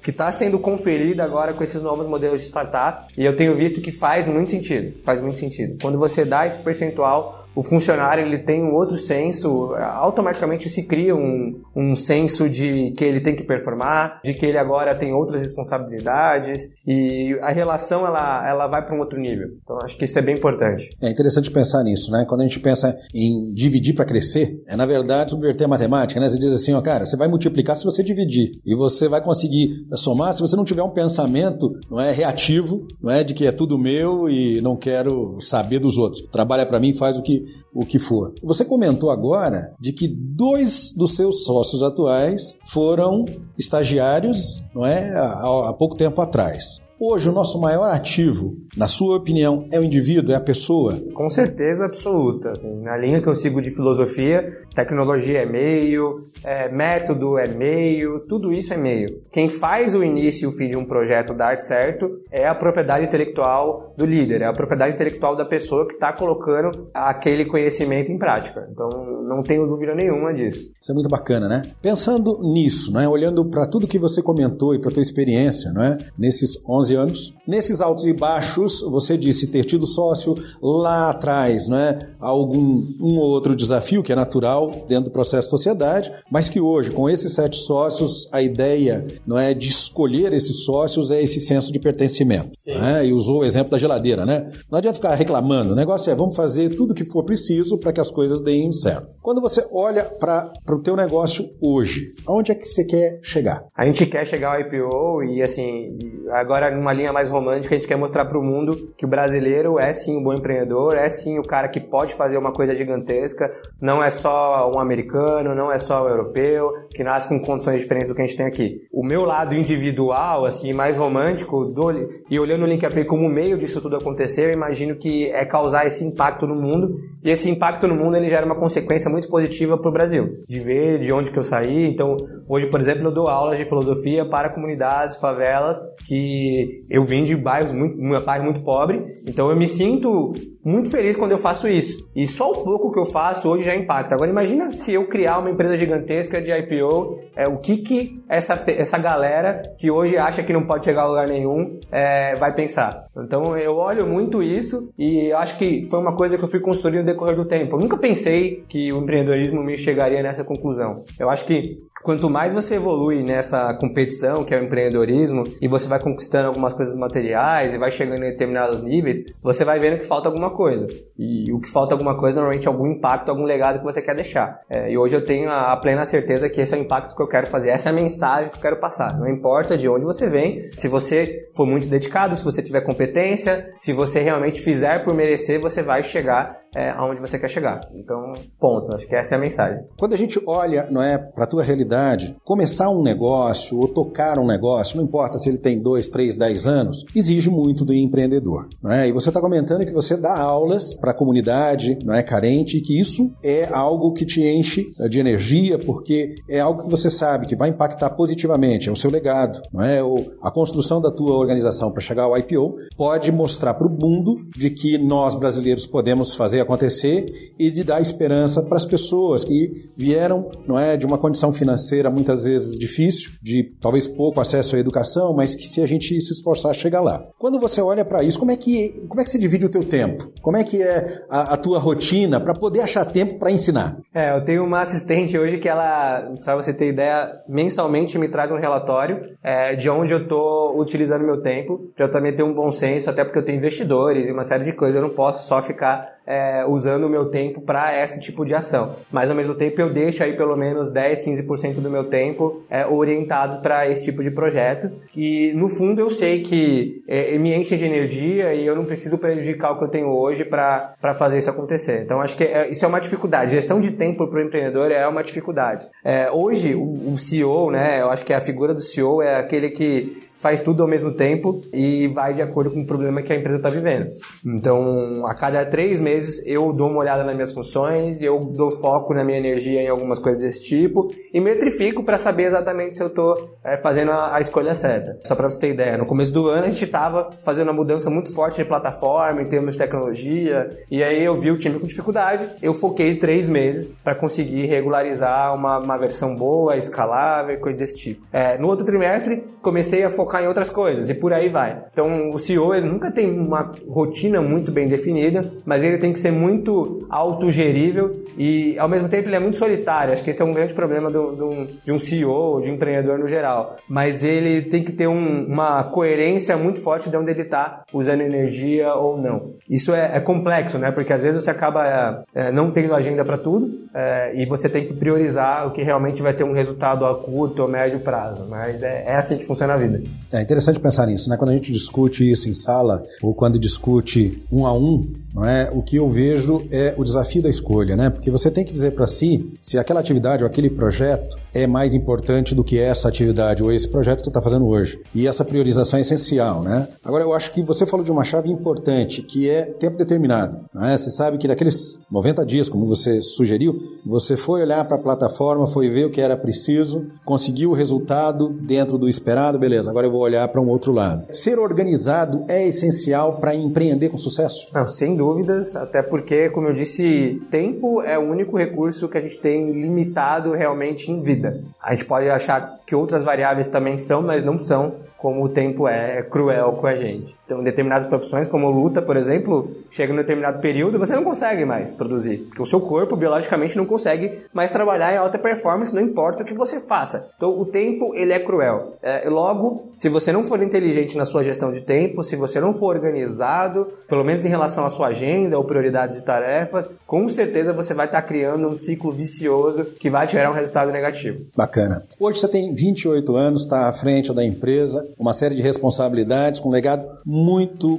[0.00, 3.80] que está sendo conferida agora com esses novos modelos de startup e eu tenho visto
[3.80, 5.76] que faz muito sentido, faz muito sentido.
[5.80, 11.16] Quando você dá esse percentual o funcionário ele tem um outro senso, automaticamente se cria
[11.16, 15.42] um, um senso de que ele tem que performar, de que ele agora tem outras
[15.42, 19.48] responsabilidades e a relação ela, ela vai para um outro nível.
[19.60, 20.88] Então acho que isso é bem importante.
[21.02, 22.24] É interessante pensar nisso, né?
[22.28, 26.30] Quando a gente pensa em dividir para crescer, é na verdade subverter a matemática, né?
[26.30, 29.84] Você diz assim, ó, cara, você vai multiplicar se você dividir e você vai conseguir
[29.94, 33.50] somar se você não tiver um pensamento, não é reativo, não é de que é
[33.50, 36.22] tudo meu e não quero saber dos outros.
[36.30, 38.32] Trabalha para mim, faz o que o que for.
[38.42, 43.24] Você comentou agora de que dois dos seus sócios atuais foram
[43.58, 46.80] estagiários, não é, há, há pouco tempo atrás.
[47.00, 50.98] Hoje, o nosso maior ativo, na sua opinião, é o indivíduo, é a pessoa?
[51.14, 52.50] Com certeza absoluta.
[52.50, 58.20] Assim, na linha que eu sigo de filosofia, tecnologia é meio, é, método é meio,
[58.28, 59.22] tudo isso é meio.
[59.30, 63.06] Quem faz o início e o fim de um projeto dar certo é a propriedade
[63.06, 68.18] intelectual do líder, é a propriedade intelectual da pessoa que está colocando aquele conhecimento em
[68.18, 68.68] prática.
[68.72, 68.88] Então,
[69.22, 70.70] não tenho dúvida nenhuma disso.
[70.80, 71.62] Isso é muito bacana, né?
[71.82, 73.06] Pensando nisso, né?
[73.06, 75.98] olhando para tudo que você comentou e para a tua experiência, não é?
[76.16, 77.34] nesses 11 11 anos.
[77.46, 82.10] Nesses altos e baixos, você disse ter tido sócio lá atrás, não é?
[82.18, 84.57] Algum um ou outro desafio que é natural
[84.88, 89.38] dentro do processo de sociedade, mas que hoje, com esses sete sócios, a ideia não
[89.38, 92.50] é de escolher esses sócios é esse senso de pertencimento.
[92.66, 93.06] Né?
[93.06, 94.50] E usou o exemplo da geladeira, né?
[94.70, 95.72] Não adianta ficar reclamando.
[95.72, 98.72] O negócio é vamos fazer tudo o que for preciso para que as coisas deem
[98.72, 99.16] certo.
[99.22, 103.64] Quando você olha para o teu negócio hoje, aonde é que você quer chegar?
[103.76, 105.96] A gente quer chegar ao IPO e assim,
[106.30, 109.78] agora numa linha mais romântica, a gente quer mostrar para o mundo que o brasileiro
[109.78, 113.48] é sim um bom empreendedor, é sim o cara que pode fazer uma coisa gigantesca,
[113.80, 118.08] não é só um americano, não é só um europeu, que nasce com condições diferentes
[118.08, 118.80] do que a gente tem aqui.
[118.92, 123.80] O meu lado individual, assim, mais romântico, do, e olhando o LinkUp como meio disso
[123.80, 126.94] tudo acontecer, eu imagino que é causar esse impacto no mundo,
[127.24, 130.60] e esse impacto no mundo ele gera uma consequência muito positiva para o Brasil, de
[130.60, 131.86] ver de onde que eu saí.
[131.86, 132.16] Então,
[132.48, 137.36] hoje, por exemplo, eu dou aulas de filosofia para comunidades, favelas, que eu vim de
[137.36, 140.32] bairros muito, uma bairro muito pobre, então eu me sinto
[140.68, 142.06] muito feliz quando eu faço isso.
[142.14, 144.14] E só o pouco que eu faço hoje já impacta.
[144.14, 148.62] Agora imagina se eu criar uma empresa gigantesca de IPO, é, o que que essa,
[148.66, 153.06] essa galera que hoje acha que não pode chegar a lugar nenhum é, vai pensar.
[153.16, 157.00] Então eu olho muito isso e acho que foi uma coisa que eu fui construindo
[157.00, 157.76] no decorrer do tempo.
[157.76, 160.98] Eu nunca pensei que o empreendedorismo me chegaria nessa conclusão.
[161.18, 161.62] Eu acho que
[162.02, 166.72] quanto mais você evolui nessa competição, que é o empreendedorismo, e você vai conquistando algumas
[166.72, 170.86] coisas materiais e vai chegando em determinados níveis, você vai vendo que falta alguma coisa.
[171.18, 174.14] E o que falta alguma coisa normalmente é algum impacto, algum legado que você quer
[174.14, 174.60] deixar.
[174.68, 177.28] É, e hoje eu tenho a, plena certeza que esse é o impacto que eu
[177.28, 179.18] quero fazer, essa é a mensagem que eu quero passar.
[179.18, 183.72] Não importa de onde você vem, se você for muito dedicado, se você tiver competência,
[183.78, 187.80] se você realmente fizer por merecer, você vai chegar é, aonde você quer chegar.
[187.94, 188.94] Então, ponto.
[188.94, 189.82] Acho que essa é a mensagem.
[189.98, 194.38] Quando a gente olha, não é, para a tua realidade, começar um negócio ou tocar
[194.38, 198.68] um negócio, não importa se ele tem dois, três, dez anos, exige muito do empreendedor.
[198.82, 199.08] Não é?
[199.08, 202.80] E você está comentando que você dá aulas para a comunidade, não é carente, e
[202.80, 207.46] que isso é algo que te enche de energia, porque é algo que você sabe
[207.46, 210.02] que vai impactar positivamente, é o seu legado, não é?
[210.02, 214.36] Ou a construção da tua organização para chegar ao IPO pode mostrar para o mundo
[214.56, 217.26] de que nós brasileiros podemos fazer fazer acontecer
[217.58, 222.10] e de dar esperança para as pessoas que vieram, não é, de uma condição financeira
[222.10, 226.32] muitas vezes difícil, de talvez pouco acesso à educação, mas que se a gente se
[226.32, 227.24] esforçar chega lá.
[227.38, 229.84] Quando você olha para isso, como é que como é que se divide o teu
[229.84, 230.30] tempo?
[230.40, 233.96] Como é que é a, a tua rotina para poder achar tempo para ensinar?
[234.14, 238.50] É, eu tenho uma assistente hoje que ela, para você ter ideia, mensalmente me traz
[238.50, 242.54] um relatório é, de onde eu estou utilizando meu tempo, para eu também ter um
[242.54, 245.46] bom senso, até porque eu tenho investidores e uma série de coisas, eu não posso
[245.46, 248.96] só ficar é, usando o meu tempo para esse tipo de ação.
[249.10, 252.86] Mas ao mesmo tempo eu deixo aí pelo menos 10, 15% do meu tempo é,
[252.86, 254.90] orientado para esse tipo de projeto.
[255.16, 259.18] E no fundo eu sei que é, me enche de energia e eu não preciso
[259.18, 262.02] prejudicar o que eu tenho hoje para fazer isso acontecer.
[262.02, 263.50] Então acho que é, isso é uma dificuldade.
[263.50, 265.86] Gestão de tempo para o empreendedor é uma dificuldade.
[266.04, 269.70] É, hoje o, o CEO, né, eu acho que a figura do CEO é aquele
[269.70, 273.36] que faz tudo ao mesmo tempo e vai de acordo com o problema que a
[273.36, 274.08] empresa está vivendo.
[274.46, 279.12] Então, a cada três meses eu dou uma olhada nas minhas funções, eu dou foco
[279.12, 283.08] na minha energia em algumas coisas desse tipo e metrifico para saber exatamente se eu
[283.08, 285.18] estou é, fazendo a, a, escolha certa.
[285.24, 288.08] Só para você ter ideia, no começo do ano a gente estava fazendo uma mudança
[288.08, 291.86] muito forte de plataforma em termos de tecnologia e aí eu vi o time com
[291.86, 297.96] dificuldade, eu foquei três meses para conseguir regularizar uma, uma versão boa, escalável, coisa desse
[297.96, 298.24] tipo.
[298.32, 301.82] É, no outro trimestre comecei a focar focar em outras coisas e por aí vai.
[301.90, 306.18] Então o CEO ele nunca tem uma rotina muito bem definida, mas ele tem que
[306.18, 310.12] ser muito autogerível e ao mesmo tempo ele é muito solitário.
[310.12, 313.18] Acho que esse é um grande problema do, do, de um CEO, de um empreendedor
[313.18, 313.76] no geral.
[313.88, 318.20] Mas ele tem que ter um, uma coerência muito forte de onde ele está usando
[318.20, 319.54] energia ou não.
[319.68, 320.90] Isso é, é, complexo, né?
[320.90, 324.86] Porque às vezes você acaba é, não tendo agenda para tudo é, e você tem
[324.86, 328.46] que priorizar o que realmente vai ter um resultado a curto ou médio prazo.
[328.48, 330.02] Mas é, é assim que funciona a vida.
[330.32, 331.36] É interessante pensar nisso, né?
[331.36, 335.02] Quando a gente discute isso em sala ou quando discute um a um,
[335.34, 335.70] não é?
[335.72, 338.10] O que eu vejo é o desafio da escolha, né?
[338.10, 341.94] Porque você tem que dizer para si se aquela atividade ou aquele projeto é mais
[341.94, 345.00] importante do que essa atividade ou esse projeto que você está fazendo hoje.
[345.14, 346.88] E essa priorização é essencial, né?
[347.04, 350.58] Agora, eu acho que você falou de uma chave importante, que é tempo determinado.
[350.74, 350.96] Né?
[350.96, 355.66] Você sabe que daqueles 90 dias, como você sugeriu, você foi olhar para a plataforma,
[355.66, 360.12] foi ver o que era preciso, conseguiu o resultado dentro do esperado, beleza, agora eu
[360.12, 361.26] vou olhar para um outro lado.
[361.30, 364.66] Ser organizado é essencial para empreender com sucesso?
[364.86, 369.38] Sem dúvidas, até porque, como eu disse, tempo é o único recurso que a gente
[369.38, 371.60] tem limitado realmente em vida.
[371.82, 375.86] A gente pode achar que outras variáveis também são, mas não são, como o tempo
[375.86, 377.37] é cruel com a gente.
[377.48, 381.90] Então, determinadas profissões, como luta, por exemplo, chega num determinado período você não consegue mais
[381.90, 382.40] produzir.
[382.48, 386.46] Porque o seu corpo, biologicamente, não consegue mais trabalhar em alta performance, não importa o
[386.46, 387.26] que você faça.
[387.38, 388.96] Então, o tempo, ele é cruel.
[389.02, 392.74] É, logo, se você não for inteligente na sua gestão de tempo, se você não
[392.74, 397.72] for organizado, pelo menos em relação à sua agenda ou prioridades de tarefas, com certeza
[397.72, 401.46] você vai estar criando um ciclo vicioso que vai gerar um resultado negativo.
[401.56, 402.02] Bacana.
[402.20, 406.68] Hoje você tem 28 anos, está à frente da empresa, uma série de responsabilidades, com
[406.68, 407.37] um legado muito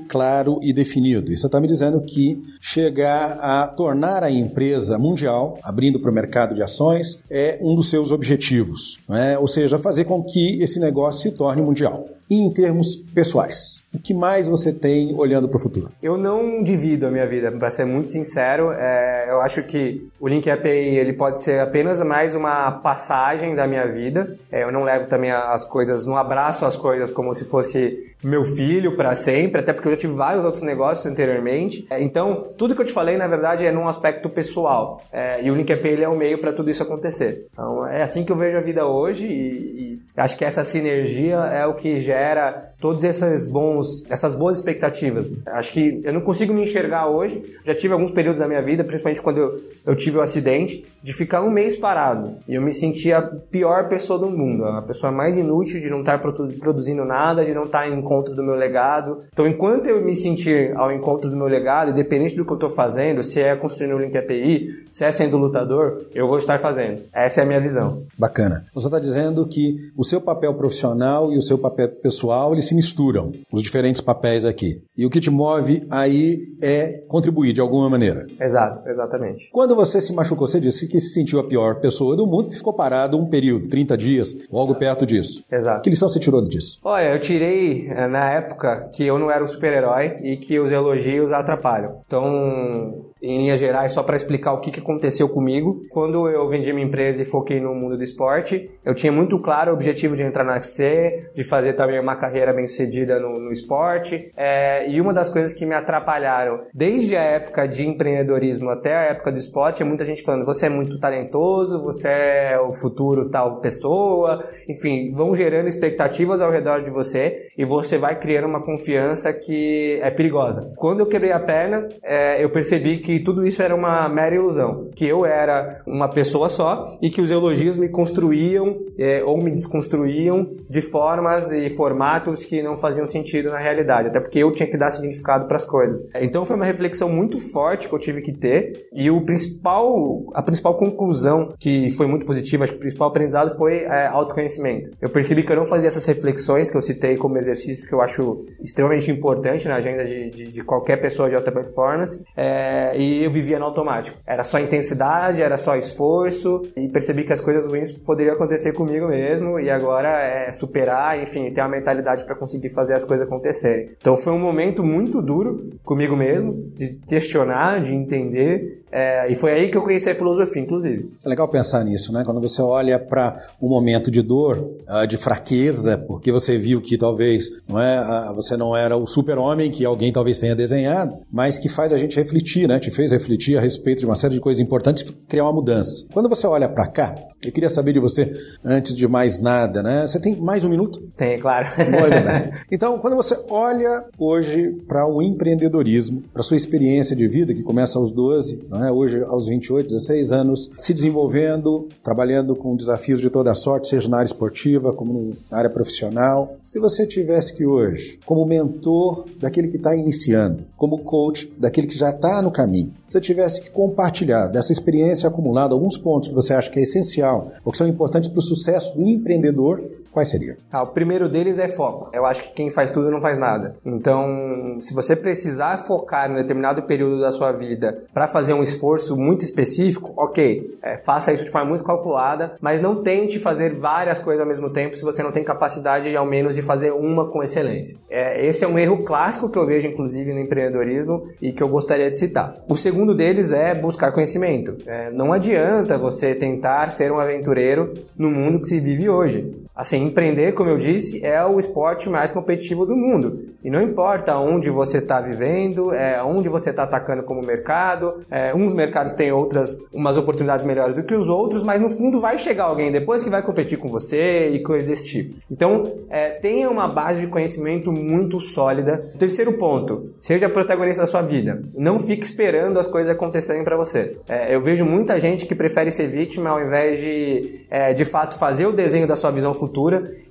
[0.08, 1.36] claro e definido.
[1.36, 6.54] Você está me dizendo que chegar a tornar a empresa mundial, abrindo para o mercado
[6.56, 9.00] de ações, é um dos seus objetivos.
[9.10, 9.38] É?
[9.38, 12.06] Ou seja, fazer com que esse negócio se torne mundial.
[12.30, 15.90] E em termos pessoais, o que mais você tem olhando para o futuro?
[16.02, 18.72] Eu não divido a minha vida, para ser muito sincero.
[18.72, 23.66] É, eu acho que o Link API ele pode ser apenas mais uma passagem da
[23.66, 24.38] minha vida.
[24.52, 28.46] É, eu não levo também as coisas, não abraço as coisas como se fosse meu
[28.46, 31.88] filho para sempre, até porque eu já tive vários outros negócios anteriormente.
[31.90, 35.02] É, então, tudo que eu te falei, na verdade, é num aspecto pessoal.
[35.14, 37.48] É, e o Link API ele é o meio para tudo isso acontecer.
[37.54, 41.38] Então, é assim que eu vejo a vida hoje e, e acho que essa sinergia
[41.38, 45.34] é o que gera todos esses bons, essas boas expectativas.
[45.48, 47.42] Acho que eu não consigo me enxergar hoje.
[47.66, 50.86] Já tive alguns períodos da minha vida, principalmente quando eu, eu tive o um acidente,
[51.04, 52.36] de ficar um mês parado.
[52.48, 56.00] E eu me sentia a pior pessoa do mundo, a pessoa mais inútil de não
[56.00, 59.20] estar produzindo nada, de não estar em encontro do meu legado.
[59.32, 62.70] Então, enquanto eu me sentir ao encontro do meu legado, independente do que eu estou
[62.70, 67.02] fazendo, se é construindo um link API, se é sendo lutador, eu vou estar fazendo.
[67.14, 68.04] Essa é a minha visão.
[68.18, 68.66] Bacana.
[68.74, 72.76] Você está dizendo que o seu papel profissional e o seu papel pessoal eles se
[72.76, 74.82] misturam, os diferentes papéis aqui.
[74.96, 78.28] E o que te move aí é contribuir de alguma maneira.
[78.40, 79.50] Exato, exatamente.
[79.52, 82.56] Quando você se machucou, você disse que se sentiu a pior pessoa do mundo e
[82.56, 85.44] ficou parado um período, 30 dias, ou algo perto disso.
[85.52, 85.82] Exato.
[85.82, 86.80] Que lição você tirou disso?
[86.84, 90.72] Olha, eu tirei eh, na época que eu não era um super-herói e que os
[90.72, 92.02] elogios atrapalham.
[92.06, 95.82] Então, em linhas gerais, só para explicar o que, que aconteceu comigo.
[95.92, 99.72] Quando eu vendi minha empresa e foquei no mundo do esporte, eu tinha muito claro
[99.72, 103.52] o objetivo de entrar na UFC, de fazer também uma carreira bem sucedida no, no
[103.52, 104.32] esporte.
[104.38, 109.04] É, e uma das coisas que me atrapalharam, desde a época de empreendedorismo até a
[109.04, 113.30] época do esporte, é muita gente falando: você é muito talentoso, você é o futuro
[113.30, 114.48] tal pessoa.
[114.68, 120.00] Enfim, vão gerando expectativas ao redor de você e você vai criando uma confiança que
[120.02, 120.72] é perigosa.
[120.78, 124.36] Quando eu quebrei a perna, é, eu percebi que que tudo isso era uma mera
[124.36, 129.42] ilusão, que eu era uma pessoa só e que os elogios me construíam é, ou
[129.42, 134.52] me desconstruíam de formas e formatos que não faziam sentido na realidade, até porque eu
[134.52, 136.06] tinha que dar significado para as coisas.
[136.22, 140.44] Então foi uma reflexão muito forte que eu tive que ter e o principal, a
[140.44, 144.92] principal conclusão que foi muito positiva, acho que o principal aprendizado foi é, autoconhecimento.
[145.02, 148.02] Eu percebi que eu não fazia essas reflexões que eu citei como exercício que eu
[148.02, 152.24] acho extremamente importante na agenda de, de, de qualquer pessoa de alta performance.
[152.38, 154.18] É, e eu vivia no automático.
[154.28, 159.08] Era só intensidade, era só esforço e percebi que as coisas ruins poderiam acontecer comigo
[159.08, 163.88] mesmo e agora é superar, enfim, ter uma mentalidade para conseguir fazer as coisas acontecerem.
[163.96, 169.52] Então foi um momento muito duro comigo mesmo, de questionar, de entender, é, e foi
[169.52, 171.12] aí que eu conheci a filosofia, inclusive.
[171.24, 172.24] É legal pensar nisso, né?
[172.26, 176.98] Quando você olha para um momento de dor, ah, de fraqueza, porque você viu que
[176.98, 181.58] talvez não é, ah, você não era o super-homem que alguém talvez tenha desenhado, mas
[181.58, 182.80] que faz a gente refletir, né?
[182.80, 186.06] Te fez refletir a respeito de uma série de coisas importantes, criar uma mudança.
[186.12, 187.16] Quando você olha para cá,
[187.46, 188.34] eu queria saber de você,
[188.66, 190.06] antes de mais nada, né?
[190.06, 191.00] Você tem mais um minuto?
[191.16, 191.68] Tem, claro.
[192.02, 192.52] Olha, né?
[192.72, 197.98] Então, quando você olha hoje para o empreendedorismo, para sua experiência de vida, que começa
[197.98, 198.79] aos 12, né?
[198.92, 204.18] Hoje aos 28, 16 anos, se desenvolvendo, trabalhando com desafios de toda sorte, seja na
[204.18, 206.56] área esportiva, como na área profissional.
[206.66, 211.98] Se você tivesse que hoje, como mentor daquele que está iniciando, como coach daquele que
[211.98, 216.54] já está no caminho, você tivesse que compartilhar dessa experiência acumulada alguns pontos que você
[216.54, 220.56] acha que é essencial ou que são importantes para o sucesso do empreendedor, quais seriam?
[220.72, 222.10] Ah, o primeiro deles é foco.
[222.14, 223.76] Eu acho que quem faz tudo não faz nada.
[223.86, 229.18] Então, se você precisar focar em determinado período da sua vida para fazer um esforço
[229.18, 234.20] muito específico, ok, é, faça isso de forma muito calculada, mas não tente fazer várias
[234.20, 237.30] coisas ao mesmo tempo se você não tem capacidade, de, ao menos, de fazer uma
[237.30, 237.98] com excelência.
[238.10, 241.68] É, esse é um erro clássico que eu vejo, inclusive, no empreendedorismo e que eu
[241.68, 242.56] gostaria de citar.
[242.68, 244.78] O segundo deles é buscar conhecimento.
[244.86, 249.69] É, não adianta você tentar ser um aventureiro no mundo que se vive hoje.
[249.80, 253.46] Assim, empreender, como eu disse, é o esporte mais competitivo do mundo.
[253.64, 258.54] E não importa onde você está vivendo, é, onde você está atacando como mercado, é,
[258.54, 262.38] uns mercados têm outras, umas oportunidades melhores do que os outros, mas no fundo vai
[262.38, 265.38] chegar alguém depois que vai competir com você e coisas desse tipo.
[265.50, 268.98] Então, é, tenha uma base de conhecimento muito sólida.
[269.18, 271.64] Terceiro ponto, seja protagonista da sua vida.
[271.74, 274.18] Não fique esperando as coisas acontecerem para você.
[274.28, 278.38] É, eu vejo muita gente que prefere ser vítima ao invés de, é, de fato,
[278.38, 279.69] fazer o desenho da sua visão futura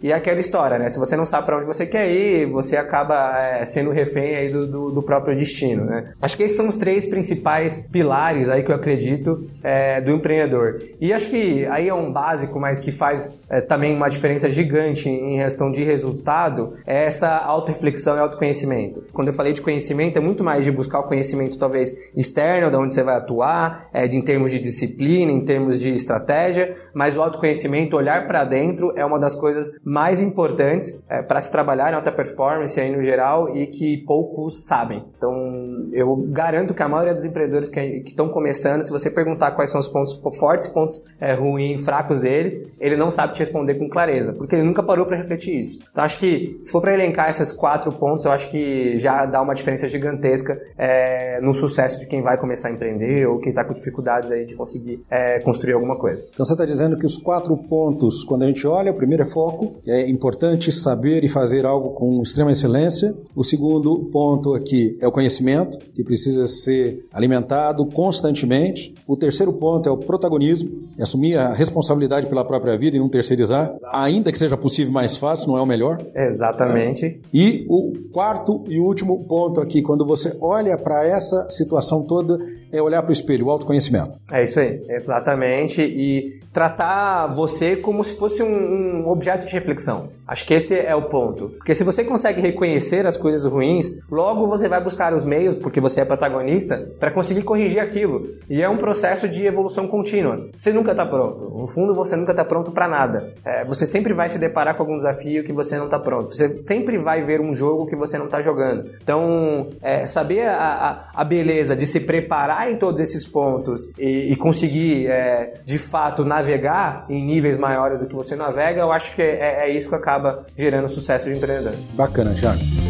[0.02, 0.88] e é aquela história, né?
[0.88, 4.48] Se você não sabe para onde você quer ir, você acaba é, sendo refém aí
[4.48, 6.12] do, do, do, próprio destino, né?
[6.20, 10.82] Acho que esses são os três principais pilares aí que eu acredito é, do empreendedor.
[11.00, 15.08] E acho que aí é um básico, mas que faz é, também uma diferença gigante
[15.08, 19.04] em questão de resultado, é essa auto-reflexão e autoconhecimento.
[19.12, 22.76] Quando eu falei de conhecimento, é muito mais de buscar o conhecimento talvez externo, de
[22.76, 27.16] onde você vai atuar, é, de, em termos de disciplina, em termos de estratégia, mas
[27.16, 31.90] o autoconhecimento, olhar para dentro, é uma das coisas mais importantes é, para se trabalhar
[31.92, 35.04] em alta performance aí no geral e que poucos sabem.
[35.16, 39.70] Então, eu garanto que a maioria dos empreendedores que estão começando, se você perguntar quais
[39.70, 43.88] são os pontos fortes, pontos é, ruins, fracos dele, ele não sabe te responder com
[43.88, 45.78] clareza, porque ele nunca parou para refletir isso.
[45.90, 49.40] Então, acho que se for para elencar esses quatro pontos, eu acho que já dá
[49.40, 53.64] uma diferença gigantesca é, no sucesso de quem vai começar a empreender ou quem está
[53.64, 56.24] com dificuldades aí de conseguir é, construir alguma coisa.
[56.32, 59.26] Então, você está dizendo que os quatro pontos, quando a gente olha, o primeiro é
[59.26, 63.14] foco, é importante saber e fazer algo com extrema excelência.
[63.34, 68.94] O segundo ponto aqui é o conhecimento, que precisa ser alimentado constantemente.
[69.06, 73.08] O terceiro ponto é o protagonismo, é assumir a responsabilidade pela própria vida e não
[73.28, 75.98] terceirizar, ainda que seja possível mais fácil, não é o melhor.
[76.14, 77.20] Exatamente.
[77.32, 82.38] E o quarto e último ponto aqui, quando você olha para essa situação toda,
[82.72, 84.18] é olhar para o espelho, o autoconhecimento.
[84.32, 85.82] É isso aí, exatamente.
[85.82, 90.08] E tratar você como se fosse um, um, objeto de reflexão.
[90.26, 91.50] Acho que esse é o ponto.
[91.50, 95.80] Porque se você consegue reconhecer as coisas ruins, logo você vai buscar os meios, porque
[95.80, 98.34] você é protagonista, para conseguir corrigir aquilo.
[98.48, 100.48] E é um processo de evolução contínua.
[100.56, 101.56] Você nunca está pronto.
[101.56, 103.32] No fundo, você nunca está pronto para nada.
[103.44, 106.30] É, você sempre vai se deparar com algum desafio que você não está pronto.
[106.30, 108.90] Você sempre vai ver um jogo que você não está jogando.
[109.00, 114.32] Então, é, saber a, a, a beleza de se preparar em todos esses pontos e,
[114.32, 119.14] e conseguir, é, de fato, navegar em níveis maiores do que você navega, eu acho
[119.14, 121.74] que é, é isso que acaba gerando sucesso de empreendedor.
[121.94, 122.87] Bacana, Thiago.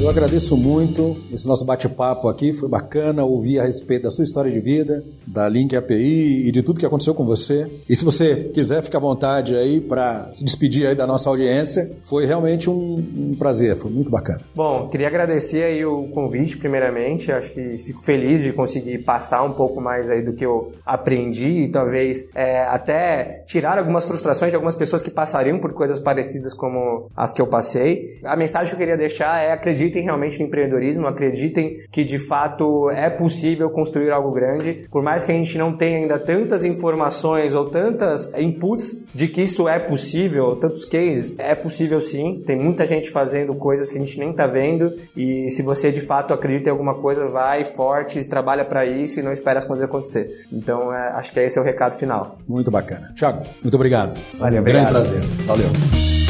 [0.00, 4.50] Eu agradeço muito esse nosso bate-papo aqui, foi bacana ouvir a respeito da sua história
[4.50, 7.70] de vida, da Link API e de tudo que aconteceu com você.
[7.86, 11.92] E se você quiser, fica à vontade aí para se despedir aí da nossa audiência.
[12.04, 14.40] Foi realmente um, um, prazer, foi muito bacana.
[14.54, 19.52] Bom, queria agradecer aí o convite primeiramente, acho que fico feliz de conseguir passar um
[19.52, 24.56] pouco mais aí do que eu aprendi e talvez é, até tirar algumas frustrações de
[24.56, 28.18] algumas pessoas que passariam por coisas parecidas como as que eu passei.
[28.24, 32.18] A mensagem que eu queria deixar é acreditar acreditem realmente no empreendedorismo, acreditem que de
[32.18, 36.64] fato é possível construir algo grande, por mais que a gente não tenha ainda tantas
[36.64, 42.42] informações ou tantas inputs de que isso é possível, tantos cases, é possível sim.
[42.46, 46.00] Tem muita gente fazendo coisas que a gente nem tá vendo e se você de
[46.00, 49.84] fato acredita em alguma coisa, vai forte, trabalha para isso e não espera as coisas
[49.84, 50.46] acontecer.
[50.52, 52.38] Então, é, acho que esse é o recado final.
[52.46, 53.12] Muito bacana.
[53.16, 54.18] Thiago, muito obrigado.
[54.34, 54.92] Valeu, um obrigado.
[54.92, 55.20] grande prazer.
[55.46, 56.29] Valeu.